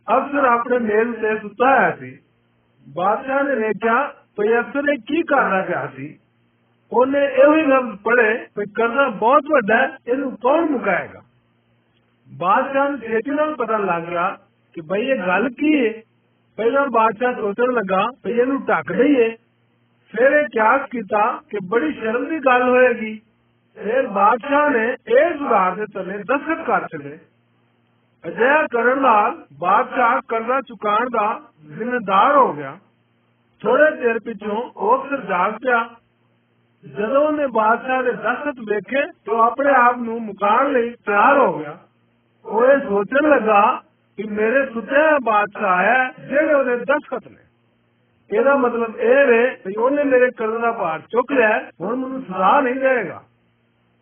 [0.09, 2.16] ਅਫਸਰ ਆਪਣੇ ਮੇਜ਼ ਤੇ ਸੁੱਤਾ ਹੋਇਆ ਸੀ
[2.87, 3.97] ਬਾਦਸ਼ਾਹ ਨੇ ਵੇਖਿਆ
[4.37, 6.16] ਭਈ ਅਫਸਰ ਇਹ ਕੀ ਕਰਦਾ ਪਿਆ ਸੀ
[6.93, 11.23] ਉਹਨੇ ਇਹੋ ਹੀ ਲਫ਼ਜ਼ ਪੜ੍ਹੇ ਕਿ ਕਰਜ਼ਾ ਬਹੁਤ ਵੱਡਾ ਹੈ ਇਹਨੂੰ ਕੌਣ ਮੁਕਾਏਗਾ
[12.38, 14.38] ਬਾਦਸ਼ਾਹ ਨੂੰ ਛੇਤੀ ਨਾਲ ਪਤਾ ਲੱਗ ਗਿਆ
[14.74, 15.93] ਕਿ ਭਈ ਇਹ ਗੱਲ ਕੀ ਹੈ
[16.57, 19.29] ਪਹਿਲਾਂ ਬਾਦਸ਼ਾਹ ਸੋਚਣ ਲੱਗਾ ਭਈ ਇਹਨੂੰ ਢੱਕ ਦਈਏ।
[20.12, 23.21] ਫਿਰ ਇਹ ਕਿਆਸ ਕੀਤਾ ਕਿ ਬੜੀ ਸ਼ਰਮ ਦੀ ਗੱਲ ਹੋਏਗੀ।
[23.75, 27.19] ਫਿਰ ਬਾਦਸ਼ਾਹ ਨੇ ਇਹ ਸੁਧਾਰ ਦੇ ਥੱਲੇ ਦਸਤਖਤ ਕਰ ਛੱਡੇ।
[28.27, 31.41] ਅਜਿਹਾ ਕਰਨ ਨਾਲ ਬਾਦਸ਼ਾਹ ਕਰਜ਼ਾ ਚੁਕਾਉਣ ਦਾ
[31.77, 32.77] ਜ਼ਿੰਮੇਦਾਰ ਹੋ ਗਿਆ।
[33.62, 35.89] ਥੋੜੇ ਚਿਰ ਪਿੱਛੋਂ ਉਹ ਅਫਸਰ ਜਾਗ ਪਿਆ।
[36.86, 41.59] ਜਦੋਂ ਉਹਨੇ ਬਾਦਸ਼ਾਹ ਦੇ ਦਸਤਖਤ ਵੇਖੇ ਤਾਂ ਉਹ ਆਪਣੇ ਆਪ ਨੂੰ ਮੁਕਾਉਣ ਲਈ ਤਿਆਰ ਹੋ
[41.59, 41.77] ਗਿਆ।
[42.45, 43.61] ਉਹ ਇਹ ਸੋਚਣ ਲੱਗਾ
[44.19, 47.43] ਕਿ ਮੇਰੇ ਸੁੱਤੇ ਹੋਏ ਬਾਦਸ਼ਾਹ ਹੈ ਜਿਹੜੇ ਉਹਦੇ ਦਸਤਖਤ ਨੇ
[48.31, 52.21] ਇਹਦਾ ਮਤਲਬ ਇਹ ਹੈ ਕਿ ਉਹਨੇ ਮੇਰੇ ਕਰਜ਼ ਦਾ ਭਾਰ ਚੁੱਕ ਲਿਆ ਹੈ, ਹੁਣ ਮੈਨੂੰ
[52.23, 53.23] ਸਜ਼ਾ ਨਹੀਂ ਦੇਗਾ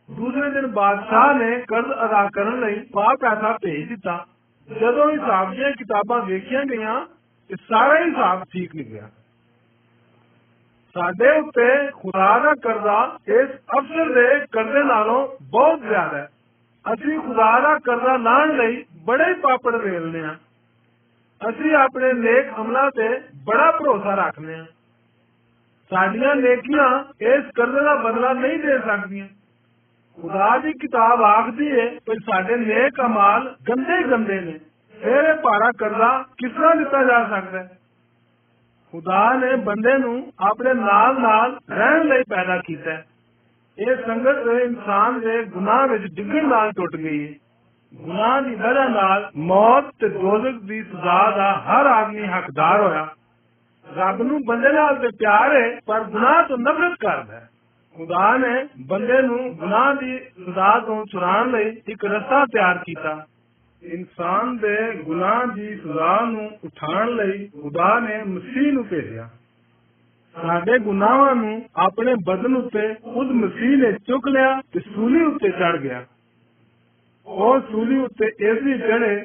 [0.09, 4.25] ਦੂਸਰੇ ਦਿਨ ਬਾਦਸ਼ਾਹ ਨੇ ਕਰਜ਼ ਅਦਾ ਕਰਨ ਲਈ ਪਾ ਪੈਸਾ ਭੇਜ ਦਿੱਤਾ
[4.69, 7.01] ਜਦੋਂ ਹਿਸਾਬ ਦੀਆਂ ਕਿਤਾਬਾਂ ਵੇਖੀਆਂ ਗਈਆਂ
[7.51, 9.09] ਤੇ ਸਾਰਾ ਹੀ ਹਿਸਾਬ ਠੀਕ ਨਿਕਲਿਆ
[10.97, 12.97] ਸਾਡੇ ਉੱਤੇ ਖੁਦਾ ਦਾ ਕਰਜ਼ਾ
[13.31, 16.29] ਇਸ ਅਫਸਰ ਦੇ ਕਰਜ਼ੇ ਨਾਲੋਂ ਬਹੁਤ ਜ਼ਿਆਦਾ ਹੈ
[16.87, 20.35] ਅਸੀਂ ਖੁਦਾ ਦਾ ਕਰਜ਼ਾ ਲਾਣ ਲਈ ਬੜੇ ਪਾਪੜ ਵੇਲਨੇ ਆ
[21.41, 23.09] ਅਸੀਂ ਆਪਣੇ ਨੇਕ ਅਮਲਾਂ ਤੇ
[23.45, 24.65] ਬੜਾ ਭਰੋਸਾ ਰੱਖਦੇ ਆ
[25.91, 26.89] ਸਾਡੀਆਂ ਨੇਕੀਆਂ
[27.21, 29.27] ਇਸ ਕਰਜ਼ੇ ਦਾ ਬਦਲਾ ਨਹੀਂ ਦੇ ਸਕਦੀਆਂ
[30.19, 34.59] ਖੁਦਾ ਦੀ ਕਿਤਾਬ ਆਖਦੀ ਹੈ ਕਿ ਸਾਡੇ ਨੇਕ ਅਮਾਲ ਗੰਦੇ ਗੰਦੇ ਨੇ
[34.95, 37.79] ਫਿਰ ਇਹ ਭਾਰਾ ਕਰਜ਼ਾ ਕਿਸ ਤਰ੍ਹਾਂ ਦਿੱਤਾ ਜਾ ਸਕਦਾ ਹੈ
[38.93, 43.05] ਖੁਦਾ ਨੇ ਬੰਦੇ ਨੂੰ ਆਪਣੇ ਨਾਲ ਨਾਲ ਰਹਿਣ ਲਈ ਪੈਦਾ ਕੀਤਾ ਹੈ
[43.80, 47.34] ਇਹ ਸੰਗਤ ਇਨਸਾਨ ਦੇ ਗੁਨਾਹ ਵਿੱਚ ਡਿੱਗਣ ਨਾਲ ਟੁੱਟ ਗਈ। ਹੈ
[47.94, 53.08] ਗੁਨਾਹ ਦੀ ਵਜ੍ਹਾ ਨਾਲ ਮੌਤ ਤੇ ਦੋਜ਼ਖ ਦੀ ਸਜ਼ਾ ਦਾ ਹਰ ਆਦਮੀ ਹੱਕਦਾਰ ਹੋਇਆ।
[53.98, 57.50] ਰੱਬ ਨੂੰ ਬੰਦੇ ਨਾਲ ਤੇ ਪਿਆਰ ਹੈ, ਪਰ ਗੁਨਾਹ ਤੋਂ ਨਫ਼ਰਤ ਕਰਦਾ ਹੈ।
[57.96, 63.26] ਖੁਦਾ ਨੇ ਬੰਦੇ ਨੂੰ ਗੁਨਾਹ ਦੀ ਸਜ਼ਾ ਤੋਂ ਛੁਡਾਉਣ ਲਈ ਇੱਕ ਰਸਤਾ ਤਿਆਰ ਕੀਤਾ।
[63.84, 69.30] ਇਨਸਾਨ ਦੇ ਗੁਨਾਹ ਦੀ ਸਜ਼ਾ ਨੂੰ ਉਠਾਉਣ ਲਈ ਖੁਦਾ ਨੇ ਮਸੀਹ ਨੂੰ ਭੇਜਿਆ।
[70.37, 75.77] ਸਾਡੇ ਗੁਨਾਹਾਂ ਨੂੰ ਆਪਣੇ ਬਦਨ ਉੱਤੇ ਖੁਦ ਮਸੀਹ ਨੇ ਚੁੱਕ ਲਿਆ ਤੇ ਸੂਲੀ ਉੱਤੇ ਚੜ
[75.77, 76.05] ਗਿਆ
[77.27, 79.17] ਉਹ ਸੂਲੀ ਉੱਤੇ ਇਸ ਲਈ ਚੜੇ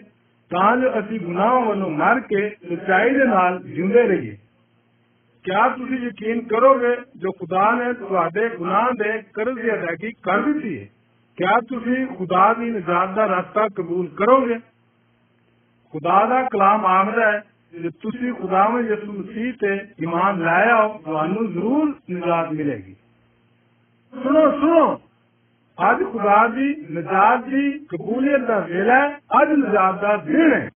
[0.52, 4.36] ਤਾਂ ਜੋ ਅਸੀਂ ਗੁਨਾਹਾਂ ਵੱਲੋਂ ਮਰ ਕੇ ਸੱਚਾਈ ਦੇ ਨਾਲ ਜਿਉਂਦੇ ਰਹੀਏ
[5.46, 10.80] ਕਿਆ ਤੁਸੀਂ ਯਕੀਨ ਕਰੋਗੇ ਜੋ ਖੁਦਾ ਨੇ ਤੁਹਾਡੇ ਗੁਨਾਹ ਦੇ ਕਰਜ਼ ਦੀ ਅਦਾਇਗੀ ਕਰ ਦਿੱਤੀ
[10.80, 10.88] ਹੈ
[11.38, 14.60] ਕਿਆ ਤੁਸੀਂ ਖੁਦਾ ਦੀ ਨਜਾਤ ਦਾ ਰਸਤਾ ਕਬੂਲ ਕਰੋਗੇ
[15.94, 21.52] ਖੁਦਾ ਦਾ ਕਲਾਮ ਆਖਦਾ ਹੈ ਜੇ ਤੁਸੀਂ ਖੁਦਾਵੰਦ ਯਿਸੂ ਮਸੀਹ ਤੇ ਈਮਾਨ ਲਾਇਆ ਹੋ ਤੁਹਾਨੂੰ
[21.54, 22.96] ਜ਼ਰੂਰ ਨਜਾਤ ਮਿਲੇਗੀ
[24.14, 24.96] ਸੁਣੋ ਸੁਣੋ
[25.78, 30.70] ਅੱਜ ਖੁਦਾ ਦੀ ਨਜਾਤ ਦੀ ਕਬੂਲੀਅਤ ਦਾ ਵੇਲਾ ਹੈ ਅੱਜ ਨਜਾਤ ਦਾ ਦਿਨ ਹੈ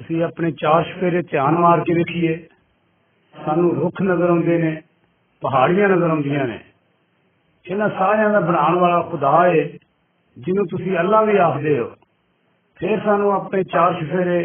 [0.00, 2.36] ਅਸੀਂ ਆਪਣੇ ਚਾਰ ਸਫੇਰੇ ਧਿਆਨ ਮਾਰ ਕੇ ਵੇਖੀਏ
[3.34, 4.80] ਸਾਨੂੰ ਰੁੱਖ ਨਜ਼ਰ ਆਉਂਦੇ ਨੇ
[5.42, 6.58] ਪਹਾੜੀਆਂ ਨਜ਼ਰ ਆਉਂਦੀਆਂ ਨੇ
[7.66, 9.64] ਇਹਨਾਂ ਸਾਰਿਆਂ ਦਾ ਬਣਾਉਣ ਵਾਲਾ ਖੁਦਾ ਹੈ
[10.36, 11.94] ਜਿਹਨੂੰ ਤੁਸੀਂ ਅੱਲਾ ਵੀ ਆਖਦੇ ਹੋ
[12.80, 14.40] ਫਿਰ ਸਾਨੂੰ ਆਪਣੇ ਚਾਰ ਸਫੇਰੇ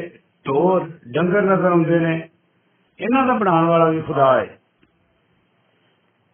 [0.45, 2.15] ਢੋਰ ਡੰਗਰ ਨਜ਼ਰ ਆਉਂਦੇ ਨੇ
[2.99, 4.45] ਇਹਨਾਂ ਦਾ ਬਣਾਉਣ ਵਾਲਾ ਵੀ ਖੁਦਾ ਹੈ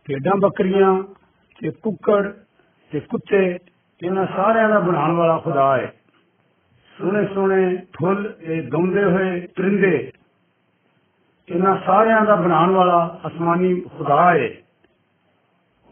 [0.08, 0.92] ਭੇਡਾਂ ਬੱਕਰੀਆਂ
[1.62, 2.22] ਤੇ ਕੁੱਕੜ
[2.92, 3.40] ਤੇ ਕੁੱਤੇ
[4.02, 5.94] ਇਹਨਾਂ ਸਾਰਿਆਂ ਦਾ ਬਣਾਉਣ ਵਾਲਾ ਖੁਦਾ ਹੈ
[6.96, 10.12] ਸੋਹਣੇ ਸੋਹਣੇ ਫੁੱਲ ਤੇ ਗਾਉਂਦੇ ਹੋਏ ਪਰਿੰਦੇ
[11.50, 14.50] ਇਹਨਾਂ ਸਾਰਿਆਂ ਦਾ ਬਣਾਉਣ ਵਾਲਾ ਅਸਮਾਨੀ ਖੁਦਾ ਹੈ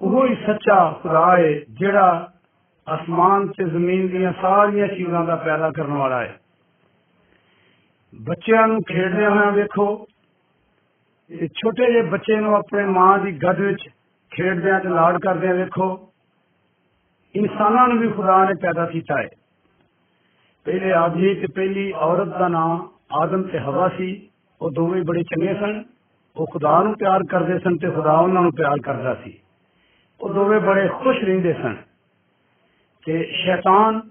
[0.02, 2.32] ਉਹ ਹੀ ਸੱਚਾ ਖੁਦਾ ਹੈ ਜਿਹੜਾ
[2.90, 6.36] ਅਸਮਾਨ ਤੇ ਜ਼ਮੀਨ ਦੀਆਂ ਸਾਰੀਆਂ ਚੀਜ਼ਾਂ ਦਾ ਪੈਦਾ ਕਰਨ ਵਾਲਾ ਹੈ
[8.14, 9.86] ਬੱਚਿਆਂ ਨੂੰ ਖੇਡਦੇ ਹੋਇਆ ਵੇਖੋ
[11.30, 13.90] ਇਹ ਛੋਟੇ ਜਿਹੇ ਬੱਚੇ ਨੂੰ ਆਪਣੇ ਮਾਂ ਦੀ ਗਦ ਵਿੱਚ
[14.32, 15.88] ਖੇਡਦਿਆਂ ਤੇ ਲਾਡ ਕਰਦਿਆਂ ਵੇਖੋ
[17.36, 19.30] ਇਨਸਾਨਾਂ ਨੂੰ ਵੀ ਖੁਦਾ ਨੇ ਪੈਦਾ ਕੀਤਾ ਹੈ
[20.66, 24.08] ਪਹਿਲੇ ਆਦਮੀ ਤੇ ਪਹਿਲੀ ਔਰਤ ਦਾ ਨਾਮ ਆਦਮ ਤੇ ਹਵਾ ਸੀ
[24.62, 25.84] ਉਹ ਦੋਵੇਂ ਬੜੇ ਚੰਗੇ ਸਨ
[26.36, 29.38] ਉਹ ਖੁਦਾ ਨੂੰ ਪਿਆਰ ਕਰਦੇ ਸਨ ਤੇ ਖੁਦਾ ਉਹਨਾਂ ਨੂੰ ਪਿਆਰ ਕਰਦਾ ਸੀ
[30.22, 31.76] ਉਹ ਦੋਵੇਂ ਬੜੇ ਖੁਸ਼ ਰਹਿੰਦੇ ਸਨ
[33.06, 34.02] ਤੇ ਸ਼ੈਤਾਨ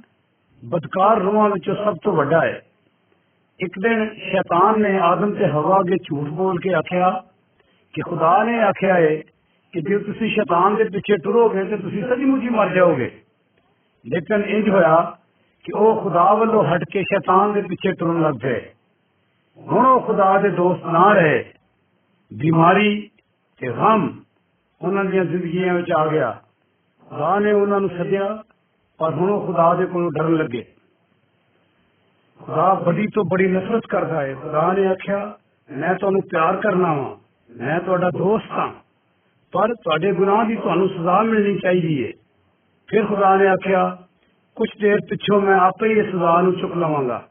[0.62, 2.62] ਬਦਕਾਰ ਰੂਹਾਂ ਵਿੱਚੋਂ ਸਭ ਤੋਂ ਵੱਡਾ ਹੈ
[3.61, 7.11] ਇੱਕ ਦਿਨ ਸ਼ੈਤਾਨ ਨੇ ਆਦਮ ਤੇ ਹਵਾ ਅੱਗੇ ਝੂਠ ਬੋਲ ਕੇ ਆਖਿਆ
[7.94, 9.16] ਕਿ ਖੁਦਾ ਨੇ ਆਖਿਆ ਹੈ
[9.74, 13.11] ਕਿ ਜੇ ਤੁਸੀਂ ਸ਼ੈਤਾਨ ਦੇ ਪਿੱਛੇ ਟੁਰੋਗੇ ਤੇ ਤੁਸੀਂ ਸੱਚਮੁੱਚ ਹੀ ਮਰ ਜਾਓਗੇ
[14.05, 15.16] ਲੇਕਿਨ ਇੰਜ ਹੋਇਆ
[15.64, 18.61] ਕਿ ਉਹ ਖੁਦਾ ਵੱਲੋਂ ਹਟ ਕੇ ਸ਼ੈਤਾਨ ਦੇ ਪਿੱਛੇ ਟੁਰਨ ਲੱਗ ਪਏ
[19.59, 21.44] ਹੁਣ ਉਹ ਖੁਦਾ ਦੇ ਦੋਸਤ ਨਾ ਰਹੇ
[22.33, 23.11] ਬਿਮਾਰੀ
[23.61, 24.09] ਤੇ ਗਮ
[24.81, 26.31] ਉਹਨਾਂ ਦੀਆਂ ਜ਼ਿੰਦਗੀਆਂ ਵਿੱਚ ਆ ਗਿਆ
[27.07, 28.42] ਖੁਦਾ ਨੇ ਉਹਨਾਂ ਨੂੰ ਸੱਦਿਆ
[29.00, 30.64] ਪਰ ਹੁਣ ਉਹ ਖੁਦਾ ਦੇ ਕੋਲੋਂ ਡਰਨ ਲੱਗੇ
[32.40, 35.18] ਖੁਦਾ ਬੜੀ ਤੋਂ ਬੜੀ ਨਫ਼ਰਤ ਕਰਦਾ ਹੈ ਖੁਦਾ ਨੇ ਆਖਿਆ
[35.68, 37.16] ਮੈਂ ਤੁਹਾਨੂੰ ਪਿਆਰ ਕਰਨਾ ਵਾਂ
[37.50, 38.72] ਮੈਂ ਤੁਹਾਡਾ ਦੋਸਤ ਹਾਂ
[39.53, 42.11] ਪਰ ਤੁਹਾਡੇ ਗੁਨਾਹ ਦੀ ਤੁਹਾਨੂੰ ਸਜ਼ਾ ਮਿਲਣੀ ਚਾਹੀਦੀ ਹੈ
[42.88, 43.85] ਫਿਰ ਖੁਦਾ ਨੇ ਆਖਿਆ
[44.57, 47.22] ਕੁਝ ਦੇਰ ਪਿੱਛੋਂ ਮੈਂ ਆਪੇ ਹੀ ਇਸ ਸਜ਼ਾ ਨੂੰ ਚੁੱਕ ਲਵਾਂਗਾ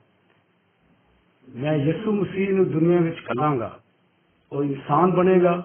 [1.48, 3.72] ਮੈਂ ਯਿਸੂ ਮਸੀਹ ਨੂੰ ਦੁਨੀਆ ਵਿੱਚ ਕੱਲਾਂਗਾ
[4.52, 5.62] ਉਹ ਇਨਸਾਨ ਬਣੇਗਾ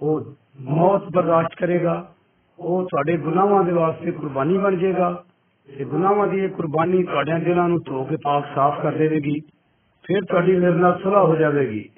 [0.00, 1.94] ਉਹ ਮੌਤ ਬਰਦਾਸ਼ਤ ਕਰੇਗਾ
[2.58, 5.10] ਉਹ ਤੁਹਾਡੇ ਗੁਨਾਹਾਂ ਦੇ ਵਾਸਤੇ ਕੁਰਬਾਨੀ ਬਣ ਜਾਏਗਾ
[5.68, 9.40] ਤੇ ਗੁਨਾਹਾਂ ਦੀ ਇਹ ਕੁਰਬਾਨੀ ਤੁਹਾਡੇ ਦਿਲਾਂ ਨੂੰ ਧੋ ਕੇ ਪਾਕ ਸਾਫ਼ ਕਰ ਦੇਵੇਗੀ
[10.04, 11.88] ਫਿਰ ਤੁਹਾਡੀ ਮੇਰੇ ਨਾਲ ਸੁਲ੍ਹਾ ਹੋ ਜਾਵੇਗੀ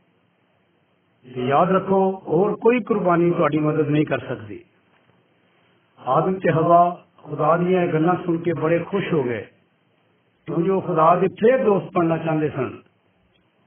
[1.27, 4.61] ਤੇ ਯਾਦ ਰੱਖੋ ਹੋਰ ਕੋਈ ਕੁਰਬਾਨੀ ਤੁਹਾਡੀ ਮਦਦ ਨਹੀਂ ਕਰ ਸਕਦੀ
[6.01, 6.79] ਆਦਮ ਤੇ ਹਵਾ
[7.25, 9.45] ਖੁਦਾ ਦੀਆਂ ਇਹ ਗੱਲਾਂ ਸੁਣ ਕੇ ਬੜੇ ਖੁਸ਼ ਹੋ ਗਏ
[10.49, 12.71] ਕਿਉਂ ਜੋ ਖੁਦਾ ਦੇ ਫੇਰ ਦੋਸਤ ਬਣਨਾ ਚਾਹੁੰਦੇ ਸਨ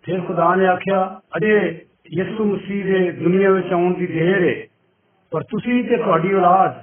[0.05, 0.99] ਫਿਰ ਖੁਦਾ ਨੇ ਆਖਿਆ
[1.37, 1.57] ਅਜੇ
[2.11, 4.55] ਯਿਸੂ ਮਸੀਹ ਦੇ ਦੁਨੀਆ ਵਿੱਚ ਆਉਣ ਦੀ ਦੇਰ ਹੈ
[5.34, 6.74] ਪਰ ਤੁਸੀਂ ਤੇ ਤੁਹਾਡੀ ਔਲਾਦ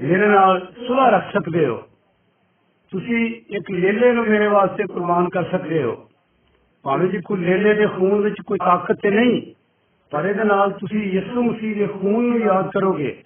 [0.00, 1.76] ਮੇਰੇ ਨਾਲ ਸੁਲ੍ਹਾ ਰੱਖ ਸਕਦੇ ਹੋ।
[2.92, 5.94] ਤੁਸੀਂ ਇੱਕ ਲੇਲੇ ਨੂੰ ਮੇਰੇ ਵਾਸਤੇ ਕੁਰਬਾਨ ਕਰ ਸਕਦੇ ਹੋ।
[6.82, 9.40] ਭਾਵੇਂ ਜੀ ਕੋਈ ਲੇਲੇ ਦੇ ਖੂਨ ਵਿੱਚ ਕੋਈ ਤਾਕਤ ਤੇ ਨਹੀਂ,
[10.12, 13.16] ਪਰ ਇਹਦੇ ਨਾਲ ਤੁਸੀਂ ਯਿਸੂ ਮਸੀਹ ਦੇ ਖੂਨ ਨੂੰ ਯਾਦ ਕਰੋਗੇ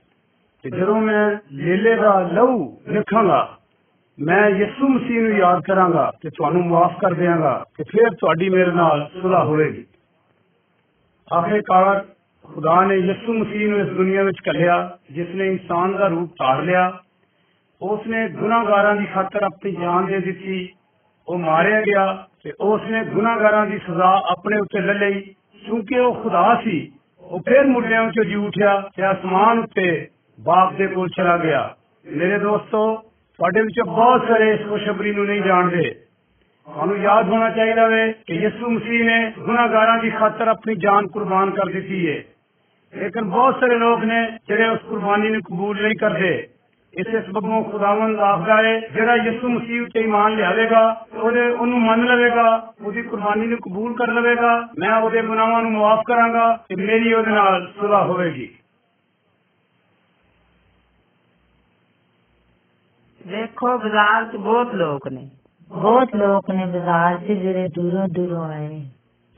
[0.65, 3.59] ਤੇ ਜਦੋਂ ਮੈਂ ਲੇਲੇ ਦਾ ਲਹੂ ਲਿਖਾਂਗਾ
[4.19, 8.71] ਮੈਂ ਯਿਸੂ ਮਸੀਹ ਨੂੰ ਯਾਦ ਕਰਾਂਗਾ ਤੇ ਤੁਹਾਨੂੰ ਮਾਫ ਕਰ ਦਿਆਂਗਾ ਤੇ ਫਿਰ ਤੁਹਾਡੀ ਮੇਰੇ
[8.71, 9.85] ਨਾਲ ਸੁਲ੍ਹਾ ਹੋਵੇਗੀ।
[11.29, 12.05] ਆਖਿਰਕਾਰ
[12.46, 14.78] ਖੁਦਾ ਨੇ ਯਿਸੂ ਮਸੀਹ ਨੂੰ ਇਸ ਦੁਨੀਆ ਵਿੱਚ ਕੱਢਿਆ
[15.12, 16.92] ਜਿਸ ਨੇ ਇਨਸਾਨ ਦਾ ਰੂਪ ਧਾਰ ਲਿਆ
[17.82, 20.68] ਉਸ ਨੇ ਗੁਨਾਹਗਾਰਾਂ ਦੀ ਖਾਤਰ ਆਪਣੀ ਜਾਨ ਦੇ ਦਿੱਤੀ
[21.28, 22.06] ਉਹ ਮਾਰਿਆ ਗਿਆ
[22.44, 25.22] ਤੇ ਉਸ ਨੇ ਗੁਨਾਹਗਾਰਾਂ ਦੀ ਸਜ਼ਾ ਆਪਣੇ ਉੱਤੇ ਲੈ ਲਈ
[25.64, 26.92] ਕਿਉਂਕਿ ਉਹ ਖੁਦਾ ਸੀ
[27.24, 30.08] ਉਹ ਫਿਰ ਮੁਰਦਿਆਂ ਵਿੱਚੋਂ ਜੀ ਉਠਿਆ ਤੇ ਅਸਮਾਨ ਉੱਤੇ
[30.40, 32.86] ਬਾਪ ਦੇ ਕੋਲ ਚਲਾ ਗਿਆ ਮੇਰੇ ਦੋਸਤੋ
[33.40, 35.94] ਤੁਹਾਡੇ ਵਿੱਚੋਂ ਬਹੁਤ ਸਾਰੇ ਇਸ ਖੁਸ਼ਖਬਰੀ ਨੂੰ ਨਹੀਂ ਜਾਣਦੇ
[36.68, 41.52] ਤੁਹਾਨੂੰ ਯਾਦ ਹੋਣਾ ਚਾਹੀਦਾ ਵੇ ਕਿ ਯਿਸੂ ਮਸੀਹ ਨੇ ਗੁਨਾਹਗਾਰਾਂ ਦੀ ਖਾਤਰ ਆਪਣੀ ਜਾਨ ਕੁਰਬਾਨ
[41.52, 42.24] ਕਰ ਦਿੱਤੀ ਹੈ
[42.94, 46.32] ਲੇਕਿਨ ਬਹੁਤ ਸਾਰੇ ਲੋਕ ਨੇ ਜਿਹੜੇ ਉਸ ਕੁਰਬਾਨੀ ਨੂੰ ਕਬੂਲ ਨਹੀਂ ਕਰਦੇ
[46.94, 50.82] ਇਸੇ ਸਬਬੋਂ ਖੁਦਾਵੰਦ ਆਖਦਾ ਹੈ ਜਿਹੜਾ ਯਿਸੂ ਮਸੀਹ ਉੱਤੇ ਈਮਾਨ ਲਿਆਵੇਗਾ
[51.14, 52.46] ਉਹਦੇ ਉਹਨੂੰ ਮੰਨ ਲਵੇਗਾ
[52.82, 57.32] ਉਹਦੀ ਕੁਰਬਾਨੀ ਨੂੰ ਕਬੂਲ ਕਰ ਲਵੇਗਾ ਮੈਂ ਉਹਦੇ ਗੁਨਾਹਾਂ ਨੂੰ ਮਾਫ ਕਰਾਂਗਾ ਤੇ ਮੇਰੀ ਉਹਦੇ
[57.32, 58.50] ਨਾਲ ਸੁਲਾ ਹੋਵੇਗੀ
[63.22, 65.30] ਵੇਖੋ ਬਾਜ਼ਾਰ 'ਚ ਬਹੁਤ ਲੋਕ ਨੇ
[65.72, 68.84] ਬਹੁਤ ਲੋਕ ਨੇ ਬਾਜ਼ਾਰ 'ਚ ਜਿਹੜੇ ਦੂਰੋਂ ਦੂਰੋਂ ਆਏ ਨੇ।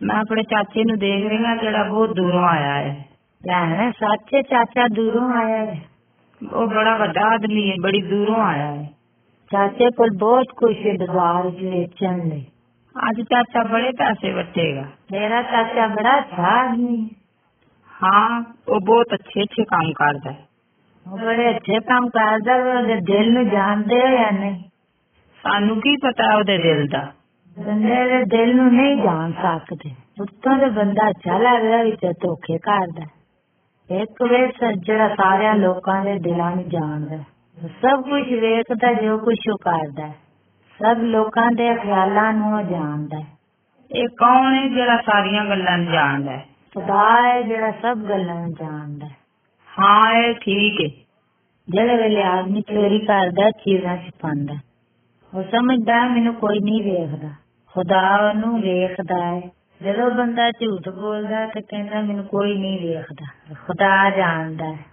[0.01, 2.93] ਮੈਂ ਆਪਣੇ ਚਾਚੇ ਨੂੰ ਦੇਖ ਰਹੀ ਹਾਂ ਜਿਹੜਾ ਬਹੁਤ ਦੂਰੋਂ ਆਇਆ ਹੈ
[3.41, 5.79] ਭੈਣ ਸੱਚੇ ਚਾਚਾ ਦੂਰੋਂ ਆਇਆ ਹੈ
[6.41, 8.89] ਉਹ ਬੜਾ ਵੱਡਾ ਆਦਮੀ ਹੈ ਬੜੀ ਦੂਰੋਂ ਆਇਆ ਹੈ
[9.51, 12.45] ਚਾਚੇ ਕੋਲ ਬਹੁਤ ਕੁਝ ਹੈ ਬਾਜ਼ਾਰ 'ਚ ਵੇਚਣ ਲਈ
[12.95, 17.15] ਅੱਜ ਚਾਚਾ ਬੜੇ ਪੈਸੇ ਵਟੇਗਾ ਮੇਰਾ ਚਾਚਾ ਬੜਾ ਅੱਛਾ ਆਦਮੀ ਹੈ
[17.93, 20.45] ਹਾਂ ਉਹ ਬਹੁਤ ਅੱਛੇ ਅੱਛੇ ਕੰਮ ਕਰਦਾ ਹੈ
[21.05, 24.63] ਉਹ ਬੜੇ ਅੱਛੇ ਕੰਮ ਕਰਦਾ ਵਾ, ਉਹਦੇ ਦਿਲ ਨੂੰ ਜਾਣਦੇ ਹੋ ਜਾਂ ਨਹੀਂ
[25.43, 27.11] ਸਾਨੂੰ ਕੀ ਪਤਾ ਉਹਦੇ ਦਿਲ ਦਾ
[27.57, 33.05] ਬੰਦੇ ਦੇ ਦਿਲ ਨੂੰ ਨਹੀਂ ਜਾਣ ਸਕਦੇ ਉੱਤੋਂ ਦੇ ਬੰਦਾ ਚਲਾ ਗਿਆ ਵਿੱਚ ਧੋਖੇ ਕਰਦਾ
[33.89, 34.47] ਇੱਕ ਵੇ
[34.77, 37.17] ਜਿਹੜਾ ਸਾਰਿਆਂ ਲੋਕਾਂ ਦੇ ਦਿਲਾਂ ਨੂੰ ਜਾਣਦਾ
[37.81, 40.15] ਸਭ ਕੁਝ ਵੇਖਦਾ ਜੋ ਕੁਝ ਉਹ ਕਰਦਾ ਹੈ।
[40.79, 43.25] ਸਭ ਲੋਕਾਂ ਦੇ ਖਿਆਲਾਂ ਨੂੰ ਉਹ ਜਾਣਦਾ ਹੈ।
[43.91, 46.45] ਇਹ ਕੌਣ ਹੈ ਜਿਹੜਾ ਸਾਰੀਆਂ ਗੱਲਾਂ ਨੂੰ ਜਾਣਦਾ ਹੈ
[46.75, 49.15] ਖੁਦਾ ਹੈ ਜਿਹੜਾ ਸਭ ਗੱਲਾਂ ਨੂੰ ਜਾਣਦਾ ਹੈ।
[49.79, 50.89] ਹਾਂ ਇਹ ਠੀਕ ਹੈ
[51.69, 54.53] ਜਿਹੜੇ ਵੇਲੇ ਆਦਮੀ ਚੋਰੀ ਕਰਦਾ ਚੀਜ਼ਾਂ ਛਪਾਉਂਦਾ
[55.33, 57.29] ਉਹ ਸਮਝਦਾ ਹੈ ਮੈਨੂੰ ਕੋਈ ਨਹੀਂ ਵੇਖਦਾ
[57.75, 59.41] ਖੁਦਾ ਉਹਨੂੰ ਵੇਖਦਾ ਹੈ
[59.81, 64.85] ਜਦੋਂ ਬੰਦਾ ਝੂਠ ਬੋਲਦਾ ਹੈ ਤੇ ਕਹਿੰਦਾ ਮੈਨੂੰ ਕੋਈ ਨਹੀਂ ਵੇਖਦਾ ਖੁਦਾ ਜਾਣਦਾ ਹੈ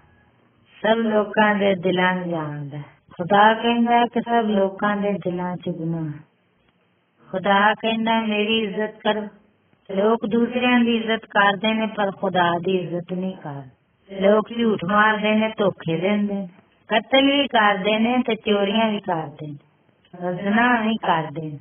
[0.83, 5.57] ਸਭ ਲੋਕਾਂ ਦੇ ਦਿਲਾਂ ਨੂੰ ਜਾਣਦਾ ਹੈ ਖੁਦਾ ਕਹਿੰਦਾ ਹੈ ਕਿ ਸਭ ਲੋਕਾਂ ਦੇ ਦਿਲਾਂ
[5.57, 6.19] 'ਚ ਗੁਨਾਹ ਹੈ।
[7.29, 9.27] ਖੁਦਾ ਕਹਿੰਦਾ ਮੇਰੀ ਇੱਜ਼ਤ ਕਰੋ
[9.91, 15.35] ਲੋਕ ਦੂਸਰਿਆਂ ਦੀ ਇੱਜ਼ਤ ਕਰਦੇ ਨੇ ਪਰ ਖੁਦਾ ਦੀ ਇੱਜ਼ਤ ਨਹੀਂ ਕਰਦੇ ਲੋਕ ਝੂਠ ਮਾਰਦੇ
[15.35, 16.49] ਨੇ ਧੋਖੇ ਦਿੰਦੇ ਨੇ
[16.91, 19.57] ਕਤਲ ਵੀ ਕਰਦੇ ਨੇ ਤੇ ਚੋਰੀਆਂ ਵੀ ਕਰਦੇ ਨੇ
[20.15, 21.59] ਰਜ਼ਨਾ ਵੀ ਕਰਦੇ ਨੇ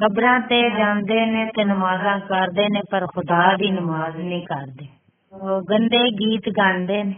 [0.00, 4.86] ਕਬਰਾਂ ਤੇ ਜਾਂਦੇ ਨੇ ਤੇ ਨਮਾਜ਼ਾਂ ਕਰਦੇ ਨੇ ਪਰ ਖੁਦਾ ਦੀ ਨਮਾਜ਼ ਨਹੀਂ ਕਰਦੇ
[5.32, 7.14] ਉਹ ਗੰਦੇ ਗੀਤ ਗਾਉਂਦੇ ਨੇ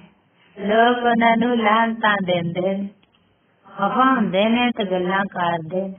[0.57, 2.89] ਲੋਕ ਉਹਨਾਂ ਨੂੰ ਲਾਂਤਾਂ ਦਿੰਦੇ ਨੇ
[3.67, 5.95] ਖਫਾ ਹੁੰਦੇ ਨੇ ਤੇ ਗੱਲਾਂ ਕਰਦੇ ਨੇ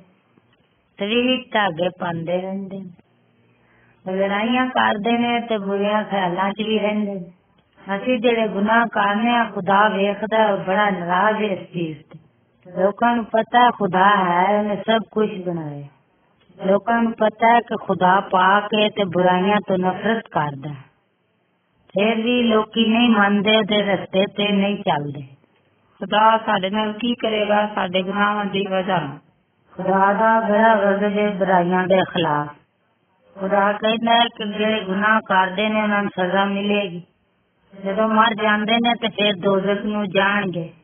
[0.99, 7.95] ਤਵੀਤ ਧਾਗੇ ਪਾਉਂਦੇ ਰਹਿੰਦੇ ਨੇ ਲੜਾਈਆਂ ਕਰਦੇ ਨੇ ਤੇ ਬੁਰੀਆਂ ਖਿਆਲਾਂ 'ਚ ਵੀ ਰਹਿੰਦੇ ਨੇ
[7.95, 12.19] ਅਸੀਂ ਜਿਹੜੇ ਗੁਨਾਹ ਕਰਨੇ ਆ ਖੁਦਾ ਵੇਖਦਾ ਉਹ ਬੜਾ ਨਾਰਾਜ਼ ਹੈ ਇਸ ਚੀਜ਼ ਤੇ
[12.66, 17.77] लोगों को पता है खुदा है उन्हें सब कुछ बनाया लोगों को पता है कि
[17.77, 20.70] खुदा पाक है तो बुराइयाँ तो नफरत कर दे
[21.94, 25.22] फिर भी लोग नहीं मानते ते रस्ते ते नहीं चलते।
[26.01, 27.66] खुदा साडे नाल की करेगा?
[27.66, 29.09] साडे गुनाहां दी वजह।
[29.77, 32.55] खुदा दा बड़ा गजब है बुराइयाँ दे खिलाफ।
[33.37, 37.05] खुदा कहता है कि जो गुनाह करते ने उन्हें सजा मिलेगी।
[37.75, 40.82] जो मर जाते ने तो फिर दोजक नु जाएँगे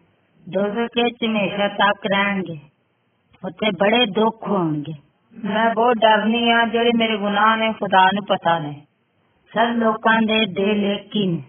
[0.49, 2.61] दोस्तों के चिन्ह आप कराएँगे।
[3.45, 4.95] उते बड़े दुख होंगे।
[5.45, 8.73] मैं बहुत डरनी हाँ जेडे मेरे गुनाह ने, खुदा ने पता ने।
[9.55, 11.45] सब लोग दे दिल लेकिन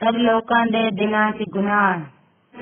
[0.00, 0.90] सब लोग दे
[1.32, 1.96] च गुनाह।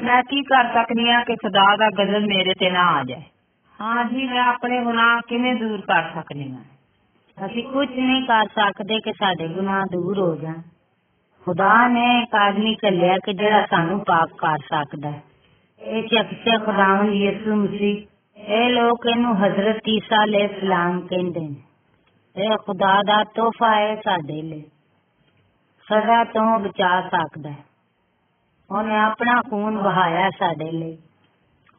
[0.03, 3.25] मैं की कर सकनी हाँ कि खुदा का गज़ल मेरे ते ना आ जाए?
[3.79, 6.67] हाँ जी, मैं अपने गुनाह कि दूर कर सकनी हाँ?
[7.43, 10.63] असि कुछ नहीं कर सकते कि साडे गुनाह दूर हो जाए।
[11.45, 15.28] खुदा ने एक आदमी चलिया कि जरा सानू पाप कर सकता है।
[15.78, 18.06] ਸਾਨੂੰ ਪਾਪ ਕਰ ਸਕਦਾ ਹੈ ਇਹ ਸ਼ਖਸ ਹੈ ਖੁਦਾਵੰਦ ਯਿਸੂ ਮਸੀਹ
[18.38, 24.64] ਇਹ ਲੋਕ ਇਹਨੂੰ ਹਜ਼ਰਤ ਈਸਾ ਅਲੈਹਿਸਲਾਮ ਕਹਿੰਦੇ ਨੇ ਇਹ ਖੁਦਾ ਦਾ ਤੋਹਫਾ ਹੈ ਸਾਡੇ ਲਈ
[25.88, 27.64] ਸਜ਼ਾ ਤੋਂ ਬਚਾ ਸਕਦਾ ਹੈ
[28.72, 30.98] ਉਹਨੇ ਆਪਣਾ ਖੂਨ ਵਹਾਇਆ ਸਾਡੇ ਲਈ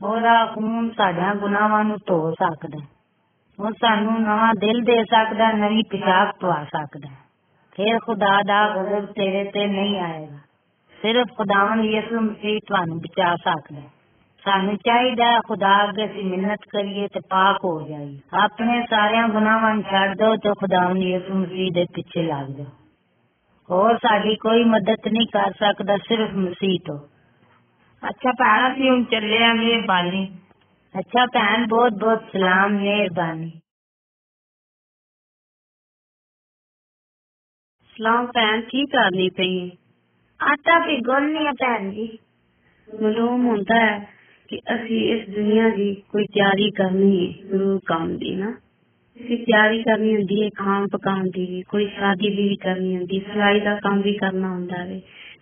[0.02, 2.86] ਉਹਦਾ ਖੂਨ ਸਾਡਿਆਂ ਗੁਨਾਹਾਂ ਨੂੰ ਧੋ ਸਕਦਾ ਹੈ
[3.58, 7.08] ਉਹ ਸਾਨੂੰ ਨਵਾਂ ਦਿਲ ਦੇ ਸਕਦਾ ਨਵੀਂ ਪਿਸ਼ਾਬ ਪਵਾ ਸਕਦਾ
[7.72, 10.38] ਫਿਰ ਖੁਦਾ ਦਾ ਗਜ਼ਬ ਤੇਰੇ ਤੇ ਨਹੀਂ ਆਏਗਾ
[10.98, 13.90] ਸਿਰਫ ਖੁਦਾਵੰਦ ਯਿਸੂ ਮਸੀਹ ਤੁਹਾਨੂੰ ਬਚਾ ਸਕਦਾ ਹੈ।
[14.44, 19.74] ਸਾਨੂੰ ਚਾਹੀਦਾ ਹੈ ਖੁਦਾ ਅੱਗੇ ਅਸੀਂ ਮਿੰਨਤ ਕਰੀਏ ਤੇ ਪਾਕ ਹੋ ਜਾਈਏ ਆਪਣੇ ਸਾਰਿਆਂ ਗੁਨਾਹਾਂ
[19.74, 22.66] ਨੂੰ ਛੱਡ ਦਿਓ ਤੇ ਖੁਦਾਵੰਦ ਯਿਸੂ ਮਸੀਹ ਦੇ ਪਿੱਛੇ ਲੱਗ ਜਾਓ
[23.68, 26.98] ਹੋਰ ਸਾਡੀ ਕੋਈ ਮਦਦ ਨਹੀਂ ਕਰ ਸਕਦਾ ਸਿਰਫ ਮਸੀਹ ਤੋਂ
[28.02, 30.26] ਅੱਛਾ ਭੈਣ ਅਸੀਂ ਹੁਣ ਚੱਲੇ ਆ ਮਿਹਰਬਾਨੀ
[30.94, 33.50] ਅੱਛਾ ਭੈਣ ਬਹੁਤ ਬਹੁਤ ਸਲਾਮ ਮਿਹਰਬਾਨੀ
[37.96, 39.76] ਸਲਾਮ ਭੈਣ ਕੀ ਕਰਨੀ ਪਈ ਹੈ
[40.40, 42.08] ਆਟਾ ਪਿਗੋਲਨੀ ਹੈ ਭੈਣ ਜੀ
[42.88, 43.98] ਮਾਲੂਮ ਹੁੰਦਾ ਹੈ
[44.48, 48.50] ਕਿ ਅਸੀਂ ਇਸ ਦੁਨੀਆ ਦੀ ਕੋਈ ਤਿਆਰੀ ਕਰਨੀ ਹੈ ਜ਼ਰੂਰ ਕੰਮ ਦੀ ਨਾ
[49.16, 53.20] ਅਸੀਂ ਤਿਆਰੀ ਕਰਨੀ ਹੁੰਦੀ ਹੈ ਖਾਣ ਪਕਾਉਣ ਦੀ ਵੀ ਕੋਈ ਸ਼ਾਦੀ ਦੀ ਵੀ ਕਰਨੀ ਹੁੰਦੀ
[53.20, 55.00] ਸਿਲਾਈ ਦਾ ਕੰਮ ਵੀ ਕਰਨਾ ਹੁੰਦਾ ਹੈ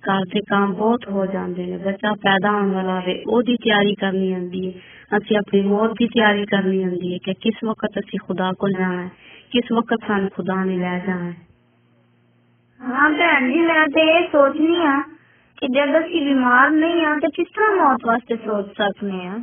[0.09, 4.33] ਘਰ ਦੇ ਕੰਮ ਬਹੁਤ ਹੋ ਜਾਂਦੇ ਨੇ ਬੱਚਾ ਪੈਦਾ ਹੋਣ ਵਾਲਾ ਹੈ ਉਹਦੀ ਤਿਆਰੀ ਕਰਨੀ
[4.35, 8.51] ਹੁੰਦੀ ਹੈ ਅਸੀਂ ਆਪਣੀ ਮੌਤ ਦੀ ਤਿਆਰੀ ਕਰਨੀ ਹੁੰਦੀ ਹੈ ਕਿ ਕਿਸ ਵਕਤ ਅਸੀਂ ਖੁਦਾ
[8.53, 9.11] ਕੋਲ ਜਾਣਾ ਹੈ
[9.51, 11.37] ਕਿਸ ਵਕਤ ਸਾਨੂੰ ਖੁਦਾ ਨੇ ਲੈ ਜਾਣਾ ਹੈ
[12.81, 15.01] ਹਾਂ ਭੈਣ ਜੀ ਮੈਂ ਤੇ ਇਹ ਸੋਚਨੀ ਆ
[15.59, 19.39] ਕਿ ਜਦ ਅਸੀਂ ਬਿਮਾਰ ਨਹੀਂ ਆ ਤੇ ਕਿਸ ਤਰ੍ਹਾਂ ਮੌਤ ਵਾਸਤੇ ਸੋਚ ਸਕਨੇ ਆ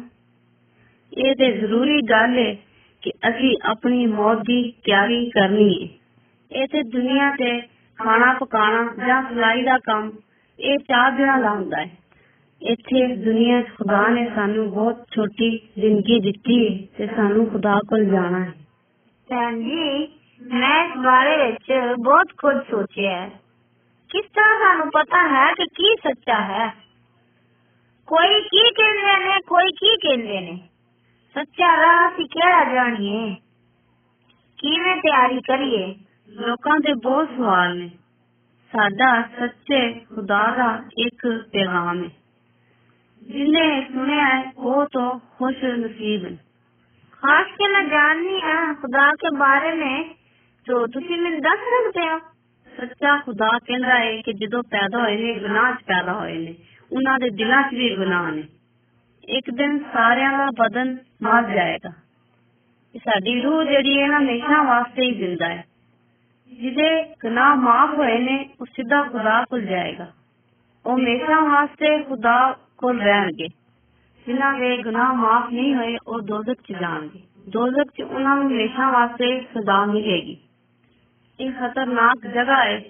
[1.17, 2.53] ਇਹ ਤੇ ਜ਼ਰੂਰੀ ਗੱਲ ਹੈ
[3.03, 7.59] ਕਿ ਅਸੀਂ ਆਪਣੀ ਮੌਤ ਦੀ ਤਿਆਰੀ ਕਰਨੀ ਹੈ ਇੱਥੇ ਦੁਨੀਆ ਤੇ
[7.99, 10.11] ਖਾਣਾ ਪਕਾਣਾ ਜਾਂ ਸਿਲਾਈ ਦਾ ਕੰਮ
[10.59, 11.89] ਇਹ ਚਾਰ ਦਿਨਾਂ ਦਾ ਹੁੰਦਾ ਹੈ
[12.61, 18.05] ਇੱਥੇ ਦੁਨੀਆ 'ਚ ਖੁਦਾ ਨੇ ਸਾਨੂੰ ਬਹੁਤ ਛੋਟੀ ਜ਼ਿੰਦਗੀ ਦਿੱਤੀ ਹੈ ਤੇ ਸਾਨੂੰ ਖੁਦਾ ਕੋਲ
[18.05, 18.53] ਜਾਣਾ ਹੈ
[19.27, 20.07] ਭੈਣ ਜੀ
[20.43, 23.29] ਮੈਂ ਇਸ ਬਾਰੇ ਵਿੱਚ ਬਹੁਤ ਕੁਝ ਸੋਚਿਆ ਹੈ
[24.09, 26.67] ਕਿਸ ਤਰ੍ਹਾਂ ਸਾਨੂੰ ਪਤਾ ਹੈ ਕਿ ਕੀ ਸੱਚਾ ਹੈ
[28.07, 30.57] ਕੋਈ ਕੀ ਕਹਿੰਦੇ ਨੇ ਕੋਈ ਕੀ ਕਹਿੰਦੇ ਨੇ
[31.35, 33.35] ਸੱਚਾ ਰਾਹ ਅਸੀਂ ਕਿਹੜਾ ਜਾਣੀਏ
[34.59, 35.95] ਕਿਵੇਂ ਤਿਆਰੀ ਕਰੀਏ
[36.29, 37.89] ਲੋਕਾਂ ਦੇ ਬਹੁਤ ਸਵਾਲ ਨੇ
[38.71, 39.81] ਸਾਡਾ ਸੱਚੇ
[40.15, 42.09] ਖੁਦਾ ਦਾ ਇੱਕ ਪੈਗਾਮ ਹੈ
[43.21, 45.01] ਜਿਨੇ ਸੁਣਿਆ ਹੈ ਉਹ तो
[45.37, 46.37] खुश नसीब है
[47.23, 50.15] ਖਾਸ ਕੇ ਮੈਂ ਜਾਣਨੀ ਹਾਂ ਖੁਦਾ ਕੇ ਬਾਰੇ में
[50.67, 52.19] तो ਤੁਸੀਂ ਮੈਨੂੰ ਦੱਸ ਸਕਦੇ ਹੋ
[52.73, 56.55] ਸੱਚਾ ਖੁਦਾ ਕਹਿੰਦਾ ਹੈ ਕਿ ਜਦੋਂ ਪੈਦਾ ਹੋਏ ਨੇ ਗੁਨਾਹ 'ਚ ਪੈਦਾ ਹੋਏ ਨੇ
[56.91, 58.43] ਉਹਨਾਂ ਦੇ ਦਿਲਾਂ 'ਚ ਵੀ ਗੁਨਾਹ ਨੇ
[59.29, 61.91] ਇੱਕ ਦਿਨ ਸਾਰਿਆਂ ਦਾ ਬਦਨ ਮਰ ਜਾਏਗਾ
[62.95, 65.63] ਇਹ ਸਾਡੀ ਰੂਹ ਜਿਹੜੀ ਹੈ ਨਾ ਹਮੇਸ਼ਾ ਵਾਸਤੇ ਹੀ ਜ਼ਿੰਦਾ ਹੈ
[66.51, 70.07] ਜਿਹਦੇ ਗੁਨਾਹ ਮਾਫ ਹੋਏ ਨੇ ਉਹ ਸਿੱਧਾ ਖੁਦਾ ਕੋਲ ਜਾਏਗਾ
[70.85, 72.37] ਉਹ ਹਮੇਸ਼ਾ ਵਾਸਤੇ ਖੁਦਾ
[72.77, 73.47] ਕੋਲ ਰਹਿਣਗੇ
[74.27, 78.89] ਜਿਨ੍ਹਾਂ ਦੇ ਗੁਨਾਹ ਮਾਫ ਨਹੀਂ ਹੋਏ ਉਹ ਦੋਜ਼ਖ 'ਚ ਜਾਣਗੇ ਦੋਜ਼ਖ 'ਚ ਉਹਨਾਂ ਨੂੰ ਹਮੇਸ਼ਾ
[78.91, 80.37] ਵਾਸਤੇ ਸਜ਼ਾ ਮਿਲੇਗੀ
[81.39, 82.81] ਇਹ ਖਤਰਨਾਕ ਜਗ੍ਹਾ ਹੈ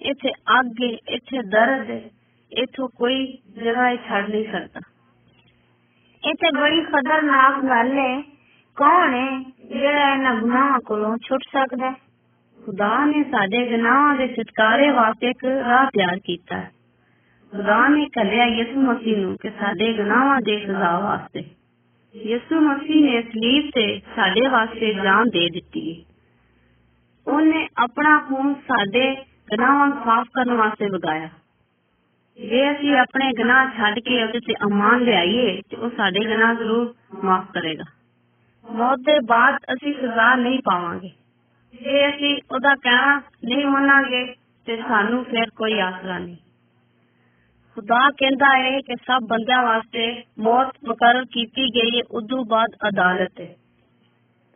[0.00, 2.00] ਇੱਥੇ ਅੱਗ ਹੈ ਇੱਥੇ ਦਰਦ ਹੈ
[2.52, 4.80] ਇੱਥੋਂ ਕੋਈ ਜਗ੍ਹਾ ਇਹ ਛੱਡ ਨਹੀਂ ਸਕਦਾ
[6.22, 8.22] ਇਹ ਤੇ ਬੜੀ ਖਤਰਨਾਕ ਗੱਲ ਹੈ
[8.76, 9.28] ਕੌਣ ਹੈ
[9.70, 11.94] ਜਿਹੜਾ ਇਹਨਾਂ ਗੁਨਾਹਾਂ ਕੋਲੋਂ ਛੁੱਟ ਸਕਦਾ ਹੈ
[12.58, 16.70] ਖੁਦਾ ਨੇ ਸਾਡੇ ਗੁਨਾਹਾਂ ਦੇ ਛੁਟਕਾਰੇ ਵਾਸਤੇ ਇੱਕ ਰਾਹ ਤਿਆਰ ਕੀਤਾ ਹੈ
[17.52, 21.44] ਖੁਦਾ ਨੇ ਕੱਲਿਆ ਯਿਸੂ ਮਸੀਹ ਨੂੰ ਕਿ ਸਾਡੇ ਗੁਨਾਹਾਂ ਦੇ ਸਜ਼ਾ ਵਾਸਤੇ
[22.14, 26.09] ਯਿਸੂ ਮਸੀਹ ਨੇ ਸਲੀਬ ਤੇ ਸਾਡੇ ਵਾਸਤੇ ਜਾਨ ਦੇ ਦਿੱਤੀ ਹੈ
[27.27, 31.29] ਉਹਨੇ ਆਪਣਾ ਖੂਨ ਸਾਡੇ ਗੁਨਾਹਾਂ ਨੂੰ ਸਾਫ਼ ਕਰਨ ਵਾਸਤੇ ਵਗਾਇਆ।
[32.37, 36.95] ਜੇ ਅਸੀਂ ਆਪਣੇ ਗੁਨਾਹ ਛੱਡ ਕੇ ਉਹਦੇ ਤੇ ਅਮਾਨ ਲਿਆਈਏ, ਤੇ ਉਹ ਸਾਡੇ ਗੁਨਾਹ ਜ਼ਰੂਰ
[37.23, 37.83] ਮਾਫ ਕਰੇਗਾ।
[38.71, 41.09] ਮੌਤ ਦੇ ਬਾਅਦ ਅਸੀਂ ਸਜ਼ਾ ਨਹੀਂ ਪਾਵਾਂਗੇ।
[41.83, 46.37] ਜੇ ਅਸੀਂ ਉਹਦਾ ਕਹਿਣਾ ਨਹੀਂ ਮੰਨਾਂਗੇ, ਤੇ ਸਾਨੂੰ ਫਿਰ ਕੋਈ ਆਸਰਾ ਨਹੀਂ।
[47.75, 53.41] ਖੁਦਾ ਕਹਿੰਦਾ ਹੈ ਕਿ ਸਭ ਬੰਦਿਆਂ ਵਾਸਤੇ ਮੌਤ ਮੁਕਰਰ ਕੀਤੀ ਗਈ ਹੈ, ਉਦੋਂ ਬਾਅਦ ਅਦਾਲਤ
[53.41, 53.55] ਹੈ।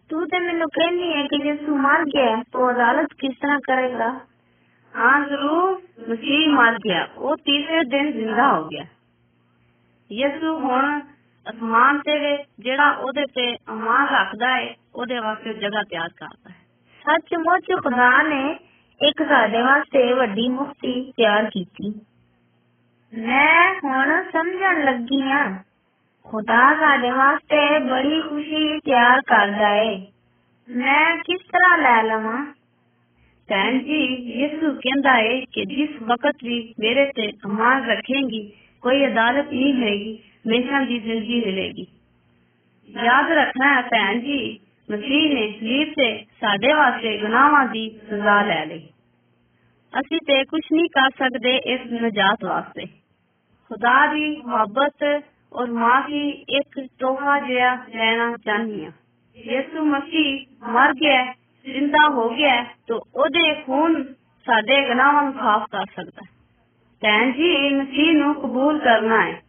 [0.10, 4.10] तू तो मैंने कहनी है कि जे तू मर गया तो अदालत किस तरह करेगा?
[4.94, 5.72] हाँ ज़रूर।
[6.10, 8.84] मसीह मर गया वो तीसरे दिन ज़िंदा हो गया।
[10.12, 11.02] यसु हुन
[11.46, 16.64] आसमान से वे जेड़ा ओदे पे अमान रखता है ओदे वास्ते जगह तैयार करता है।
[17.06, 18.44] सचमुच खुदा ने
[19.02, 21.90] एक साडे वास्ते वड्डी मुक्ति तैयार की थी।
[23.14, 25.65] मैं हुन समझण लगी हाँ
[26.27, 29.97] ਖੁਦਾ ਸਾਡੇ ਵਾਸਤੇ ਬੜੀ ਖੁਸ਼ੀ ਤਿਆਰ ਕਰਦਾ ਏ
[30.69, 32.45] ਮੈਂ ਕਿਸ ਤਰ੍ਹਾਂ ਲੈ ਲਵਾਂ
[33.49, 33.99] ਭੈਣ ਜੀ
[34.33, 38.43] ਯਿਸੂ ਕਹਿੰਦਾ ਹੈ ਕਿ ਜਿਸ ਵਕਤ ਵੀ ਮੇਰੇ ਤੇ ਅਮਾਨ ਰੱਖੇਂਗੀ
[38.83, 41.87] ਕੋਈ ਅਦਾਲਤ ਨਹੀਂ ਹੋਏਗੀ ਹਮੇਸ਼ਾ ਦੀ ਜ਼ਿੰਦਗੀ ਮਿਲੇਗੀ
[42.89, 44.39] ਯਾਦ ਰੱਖਣਾ ਹੈ ਭੈਣ ਜੀ
[44.89, 48.89] ਮਸੀਹ ਨੇ ਸਲੀਬ ਤੇ ਸਾਡੇ ਵਾਸਤੇ ਗੁਨਾਹਾਂ ਦੀ ਸਜ਼ਾ ਲੈ ਲਈ
[49.93, 52.87] ਅਸੀਂ ਤੇ ਕੁਝ ਨਹੀਂ ਕਰ ਸਕਦੇ ਇਸ ਨਜਾਤ ਵਾਸਤੇ
[53.71, 55.05] ਖੁਦਾ ਦੀ ਮੁਹੱਬਤ
[55.55, 58.93] ਔਰ ਮਾਫੀ ਇੱਕ ਤੋਹਫਾ ਜਿਹਾ ਲੈਣਾ ਚਾਹੁੰਦੀ ਹਾਂ
[59.37, 61.33] ਯਿਸੂ ਮਸੀਹ ਮਰ ਗਿਆ ਹੈ,
[61.67, 64.03] ਜ਼ਿੰਦਾ ਹੋ ਗਿਆ ਹੈ, ਤਾਂ ਉਹਦੇ ਖੂਨ
[64.47, 66.29] ਸਾਡੇ ਗੁਨਾਹਾਂ ਨੂੰ ਸਾਫ਼ ਕਰ ਸਕਦਾ ਹੈ
[67.03, 69.41] ਭੈਣ ਜੀ ਮਸੀਹ ਨੂੰ ਕਬੂਲ ਕਰਨਾ ਹੈ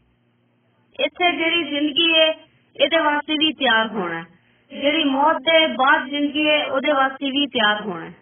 [0.99, 2.27] ਇੱਥੇ ਜਿਹੜੀ ਜ਼ਿੰਦਗੀ ਹੈ
[2.75, 4.25] ਇਹਦੇ ਵਾਸਤੇ ਵੀ ਤਿਆਰ ਹੋਣਾ ਹੈ
[4.71, 8.13] ਜਿਹੜੀ ਮੌਤ ਦੇ ਬਾਅਦ ਜ਼ਿੰਦਗੀ ਹੈ ਉਹਦੇ ਵਾਸਤੇ ਵੀ ਤਿਆਰ ਹੋਣਾ ਹੈ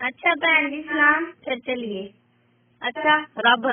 [0.00, 2.08] ਅੱਛਾ ਭੈਣ ਜੀ ਸਲਾਮ ਫਿਰ ਚਲੀਏ
[2.82, 3.16] ਅੱਛਾ
[3.46, 3.66] ਰੱਬ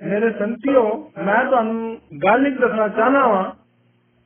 [0.00, 0.82] ਮੇਰੇ ਸੰਤਿਓ,
[1.24, 3.44] ਮੈਂ ਤੁਹਾਨੂੰ ਗੱਲ ਇੱਕ ਦੱਸਣਾ ਚਾਹਨਾ ਵਾਂ।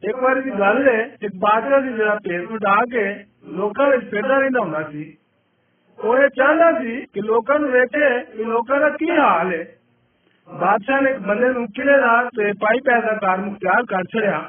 [0.02, 3.04] ਇੱਕ ਵਾਰੀ ਦੀ ਗੱਲ ਹੈ ਇੱਕ ਬਾਦਸ਼ਾਹ ਸੀ ਜਿਹੜਾ ਭੇਸ ਵਟਾ ਕੇ
[3.52, 5.04] ਲੋਕਾਂ ਵਿੱਚ ਫਿਰਦਾ ਰਹਿੰਦਾ ਹੁੰਦਾ ਸੀ,
[5.98, 9.64] ਉਹ ਇਹ ਚਾਹੁੰਦਾ ਸੀ ਕਿ ਲੋਕਾਂ ਨੂੰ ਵੇਖੇ ਕਿ ਲੋਕਾਂ ਦਾ ਕੀ ਹਾਲ ਹੈ
[10.48, 14.42] ਬਾਦਸ਼ਾਹ ਨੇ ਇੱਕ ਬੰਦੇ ਨੂੰ ਕਿਲੇ ਦਾ ਤੇ ਪਾਈ ਪੈਸਾ ਕਾਰ ਮੁਖਤਿਆਰ ਕਰ ਛੜਿਆ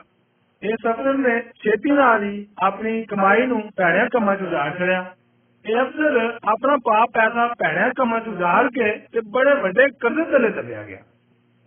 [0.62, 5.04] ਇਸ ਅਫਸਰ ਨੇ ਛੇਤੀ ਨਾਲ ਹੀ ਆਪਣੀ ਕਮਾਈ ਨੂੰ ਭੈੜਿਆਂ ਕੰਮਾਂ 'ਚ ਉਜਾੜ ਛੜਿਆ
[5.66, 10.50] ਇਹ ਅਫਸਰ ਆਪਣਾ ਪਾਪ ਪੈਸਾ ਭੈੜਿਆਂ ਕੰਮਾਂ 'ਚ ਉਜਾੜ ਕੇ ਤੇ ਬੜੇ ਵੱਡੇ ਕਰਜ਼ੇ ਥੱਲੇ
[10.50, 11.02] ਦਬਿਆ ਗਿਆ।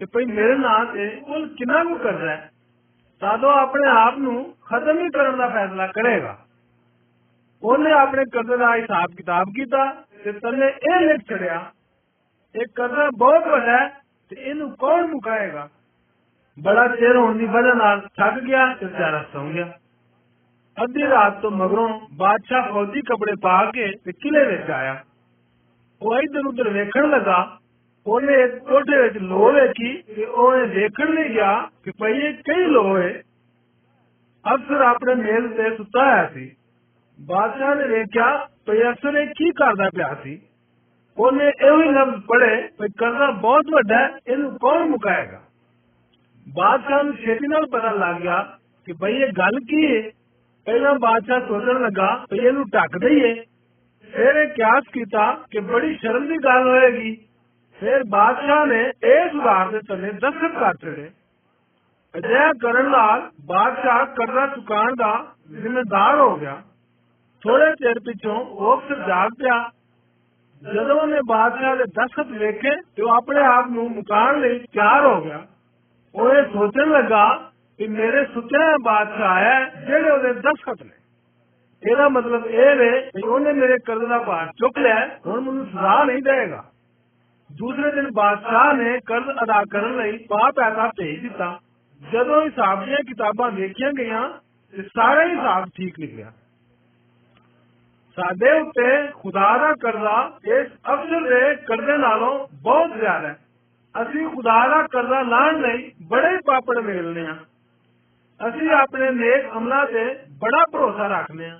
[0.00, 2.50] ਕਿ ਭਈ ਮੇਰੇ ਨਾਂ ਤੇ ਕੁੱਲ ਕਿੰਨਾ ਕੁ ਕਰਜ਼ਾ ਹੈ
[3.22, 6.36] ਤਦੋਂ ਆਪਣੇ ਆਪ ਨੂੰ ਖਤਮ ਹੀ ਕਰਨ ਦਾ ਫੈਸਲਾ ਕਰੇਗਾ
[7.62, 9.84] ਉਹਨੇ ਆਪਣੇ ਕਰਜ਼ੇ ਦਾ ਹਿਸਾਬ ਕਿਤਾਬ ਕੀਤਾ
[10.24, 11.64] ਤੇ ਥੱਲੇ ਇਹ ਲਿਖ ਛੜਿਆ
[12.54, 13.88] ਇਹ ਕਰਜ਼ਾ ਬਹੁਤ ਵੱਡਾ ਹੈ
[14.30, 15.68] ਤੇ ਇਹਨੂੰ ਕੌਣ ਮੁਕਾਏਗਾ
[16.56, 19.72] ਬੜਾ ਚਿਰ ਹੋਣ ਦੀ ਵਜ੍ਹਾ ਨਾਲ ਥੱਕ ਗਿਆ ਤੇ ਵਿਚਾਰਾ ਸੌਂ ਗਿਆ
[20.76, 24.96] ਅੱਧੀ ਰਾਤ ਤੋਂ ਮਗਰੋਂ ਬਾਦਸ਼ਾਹ ਫੌਜੀ ਕੱਪੜੇ ਪਾ ਕੇ ਤੇ ਕਿਲੇ ਵਿੱਚ ਆਇਆ
[26.00, 27.38] ਉਹ ਇੱਧਰ ਉੱਧਰ ਵੇਖਣ ਲੱਗਾ
[28.07, 32.65] ਉਹਨੇ ਇੱਕ ਕੋਠੇ ਵਿੱਚ ਲੋਹ ਵੇਖੀ ਤੇ ਉਹਨੇ ਵੇਖਣ ਲਈ ਗਿਆ ਕਿ ਭਈ ਇਹ ਕਈ
[32.65, 33.21] ਲੋਹ ਹੈ
[34.53, 36.51] ਅਫਸਰ ਆਪਣੇ ਮੇਜ਼ ਤੇ ਸੁੱਤਾ ਹੋਇਆ ਸੀ।
[37.21, 40.41] ਬਾਦਸ਼ਾਹ ਨੇ ਵੇਖਿਆ ਭਈ ਅਫਸਰ ਇਹ ਕੀ ਕਰਦਾ ਪਿਆ ਸੀ।
[41.17, 45.41] ਉਹਨੇ ਇਹੋ ਹੀ ਲਫ਼ਜ਼ ਪੜੇ ਭਈ ਕਰਜ਼ਾ ਬਹੁਤ ਵੱਡਾ ਹੈ, ਇਹਨੂੰ ਕੌਣ ਮੁਕਾਏਗਾ?
[46.53, 50.01] ਬਾਦਸ਼ਾਹ ਨੂੰ ਛੇਤੀ ਨਾਲ ਪਤਾ ਲੱਗ ਗਿਆ ਕਿ ਭਈ ਇਹ ਗੱਲ ਕੀ ਹੈ
[50.65, 53.33] ਪਹਿਲਾਂ ਬਾਦਸ਼ਾਹ ਸੋਚਣ ਲੱਗਾ ਭਈ ਇਹਨੂੰ ਢੱਕ ਦਈਏ।
[54.11, 57.17] ਫਿਰ ਇਹ ਕਿਆਸ ਕੀਤਾ ਕਿ ਬੜੀ ਸ਼ਰਮ ਦੀ ਗੱਲ ਹੋਏਗੀ।
[57.78, 61.08] ਫਿਰ ਬਾਦਸ਼ਾਹ ਨੇ ਇਹ ਸੁਧਾਰ ਦੇ ਥੱਲੇ ਦਸਤਖਤ ਕਰ ਛੜੇ
[62.14, 65.12] ਅਜਿਹਾ ਕਰਨ ਨਾਲ ਬਾਦਸ਼ਾਹ ਕਰਜ਼ਾ ਚੁਕਾਉਣ ਦਾ
[65.52, 66.60] ਜ਼ਿੰਮੇਦਾਰ ਹੋ ਗਿਆ
[67.42, 69.58] ਥੋੜੇ ਚਿਰ ਪਿੱਛੋਂ ਉਹ ਅਫਸਰ ਜਾਗ ਪਿਆ
[70.62, 75.20] ਜਦੋਂ ਉਹਨੇ ਬਾਦਸ਼ਾਹ ਦੇ ਦਸਤਖਤ ਵੇਖੇ ਤੇ ਉਹ ਆਪਣੇ ਆਪ ਨੂੰ ਮੁਕਾਉਣ ਲਈ ਤਿਆਰ ਹੋ
[75.20, 75.44] ਗਿਆ
[76.14, 77.24] ਉਹ ਇਹ ਸੋਚਣ ਲੱਗਾ
[77.78, 80.96] ਕਿ ਮੇਰੇ ਸੁੱਤਿਆ ਬਾਦਸ਼ਾਹ ਆਇਆ ਹੈ, ਜਿਹੜੇ ਉਹਦੇ ਦਸਤਖਤ ਨੇ
[81.82, 85.66] ਇਹਦਾ ਮਤਲਬ ਇਹ ਵੇ ਕਿ ਉਹਨੇ ਮੇਰੇ ਕਰਜ਼ ਦਾ ਭਾਰ ਚੁੱਕ ਲਿਆ ਹੈ, ਹੁਣ ਮੈਨੂੰ
[85.66, 86.64] ਸਜ਼ਾ ਨਹੀਂ ਦੇਗਾ
[87.52, 91.58] ਦੂਸਰੇ ਦਿਨ ਬਾਦਸ਼ਾਹ ਨੇ ਕਰਜ਼ ਅਦਾ ਕਰਨ ਲਈ ਪਾ ਪੈਸਾ ਭੇਜ ਦਿੱਤਾ
[92.00, 94.28] ਜਦੋਂ ਹਿਸਾਬ ਦੀਆਂ ਕਿਤਾਬਾਂ ਦੇਖੀਆਂ ਗਈਆਂ
[94.74, 96.32] ਤੇ ਸਾਰਾ ਹੀ ਹਿਸਾਬ ਠੀਕ ਨਿਕਲਿਆ
[98.18, 100.16] ਸਾਡੇ ਉੱਤੇ ਖੁਦਾ ਦਾ ਕਰਜ਼ਾ
[100.48, 102.32] ਇਸ ਅਫਸਰ ਦੇ ਕਰਜ਼ੇ ਨਾਲੋਂ
[102.62, 103.36] ਬਹੁਤ ਜ਼ਿਆਦਾ ਹੈ
[103.94, 107.36] ਅਸੀਂ ਖੁਦਾ ਦਾ ਕਰਜ਼ਾ ਲਾਣ ਲਈ ਬੜੇ ਪਾਪੜ ਵੇਲਨੇ ਆ
[108.40, 110.04] ਅਸੀਂ ਆਪਣੇ ਨੇਕ ਅਮਲਾਂ ਤੇ
[110.40, 111.58] ਬੜਾ ਭਰੋਸਾ ਰੱਖਦੇ ਆ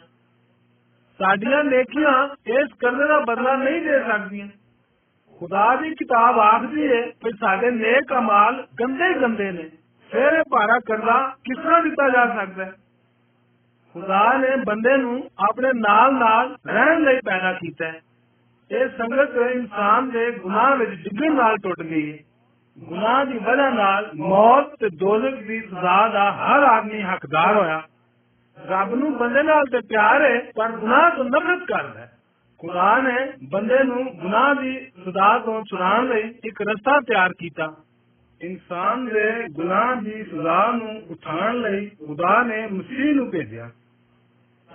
[1.20, 2.12] ਸਾਡੀਆਂ ਨੇਕੀਆਂ
[2.52, 4.48] ਇਸ ਕਰਜ਼ੇ ਦਾ ਬਦਲਾ ਨਹੀਂ ਦੇ ਸਕਦੀਆਂ
[5.36, 9.68] ਖੁਦਾ ਦੀ ਕਿਤਾਬ ਆਖਦੀ ਹੈ ਕਿ ਸਾਡੇ ਨੇਕ ਅਮਾਲ ਗੰਦੇ ਹੀ ਗੰਦੇ ਨੇ
[10.10, 12.72] ਫਿਰ ਇਹ ਭਾਰਾ ਕਰਜ਼ਾ ਕਿਸ ਤਰ੍ਹਾਂ ਦਿੱਤਾ ਜਾ ਸਕਦਾ ਹੈ
[13.94, 18.00] ਖੁਦਾ ਨੇ ਬੰਦੇ ਨੂੰ ਆਪਣੇ ਨਾਲ ਨਾਲ ਰਹਿਣ ਲਈ ਪੈਦਾ ਕੀਤਾ ਹੈ
[18.70, 22.18] ਇਹ ਸੰਗਤ ਇਨਸਾਨ ਦੇ ਗੁਨਾਹ ਵਿੱਚ ਡਿੱਗਣ ਨਾਲ ਟੁੱਟ ਗਈ ਹੈ
[22.76, 27.82] ਗੁਨਾਹ ਦੀ ਵਜ੍ਹਾ ਨਾਲ ਮੌਤ ਤੇ ਦੋਜ਼ਖ ਦੀ ਸਜ਼ਾ ਦਾ ਹਰ ਆਦਮੀ ਹੱਕਦਾਰ ਹੋਇਆ
[28.58, 32.11] ਰੱਬ ਨੂੰ ਬੰਦੇ ਨਾਲ ਤੇ ਪਿਆਰ ਹੈ ਪਰ ਗੁਨਾਹ ਤੋਂ ਨਫ਼ਰਤ ਕਰਦਾ ਹੈ
[32.63, 37.75] ਖੁਦਾ ਨੇ ਬੰਦੇ ਨੂੰ ਗੁਨਾਹ ਦੀ ਸਜ਼ਾ ਤੋਂ ਛੁਡਾਉਣ ਲਈ ਇੱਕ ਰਸਤਾ ਤਿਆਰ ਕੀਤਾ।
[38.41, 43.69] ਇਨਸਾਨ ਦੇ ਗੁਨਾਹ ਦੀ ਸਜ਼ਾ ਨੂੰ ਉਠਾਉਣ ਲਈ ਖੁਦਾ ਨੇ ਮਸੀਹ ਨੂੰ ਭੇਜਿਆ।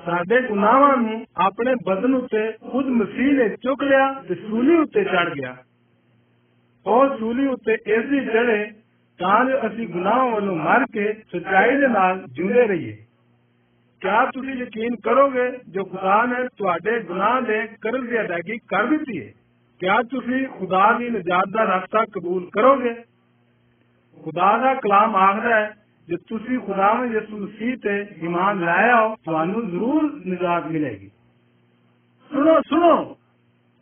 [0.05, 5.35] ਸਾਡੇ ਗੁਨਾਹਾਂ ਨੂੰ ਆਪਣੇ ਬਦਨ ਉੱਤੇ ਖੁਦ ਮਸੀਹ ਨੇ ਚੁੱਕ ਲਿਆ ਤੇ ਸੂਲੀ ਉੱਤੇ ਚੜ
[5.35, 5.57] ਗਿਆ।
[6.87, 8.71] ਉਹ ਸੂਲੀ ਉੱਤੇ ਇਸ ਦੀ ਚੜੇ
[9.19, 12.97] ਤਾਂ ਜੋ ਅਸੀਂ ਗੁਨਾਹਾਂ ਵੱਲੋਂ ਮਰ ਕੇ ਸੱਚਾਈ ਦੇ ਨਾਲ ਜਿਉਂਦੇ ਰਹੀਏ।
[14.02, 19.20] ਕਿਆ ਤੁਸੀਂ ਯਕੀਨ ਕਰੋਗੇ ਜੋ ਖੁਦਾ ਨੇ ਤੁਹਾਡੇ ਗੁਨਾਹ ਦੇ ਕਰਜ਼ ਦੀ ਅਦਾਇਗੀ ਕਰ ਦਿੱਤੀ
[19.22, 19.32] ਹੈ
[19.82, 22.94] ਕਿਆ ਤੁਸੀਂ ਖੁਦਾ ਦੀ ਨਜਾਤ ਦਾ ਰਸਤਾ ਕਬੂਲ ਕਰੋਗੇ
[24.18, 25.74] ਖੁਦਾ ਦਾ ਕਲਾਮ ਆਖਦਾ ਹੈ
[26.08, 31.10] ਜੇ ਤੁਸੀਂ ਖੁਦਾਵੰਦ ਯਿਸੂ ਮਸੀਹ ਤੇ ਈਮਾਨ ਲਾਇਆ ਹੋ ਤੁਹਾਨੂੰ ਜ਼ਰੂਰ ਨਜਾਤ ਮਿਲੇਗੀ
[32.32, 32.96] ਸੁਣੋ ਸੁਣੋ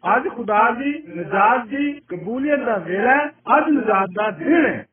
[0.04, 4.85] ਅੱਜ ਖੁਦਾ ਦੀ ਨਜਾਤ ਦੀ ਕਬੂਲੀਅਤ ਦਾ ਵੇਲਾ ਹੈ ਅੱਜ ਨਜਾਤ ਦਾ ਦਿਨ ਹੈ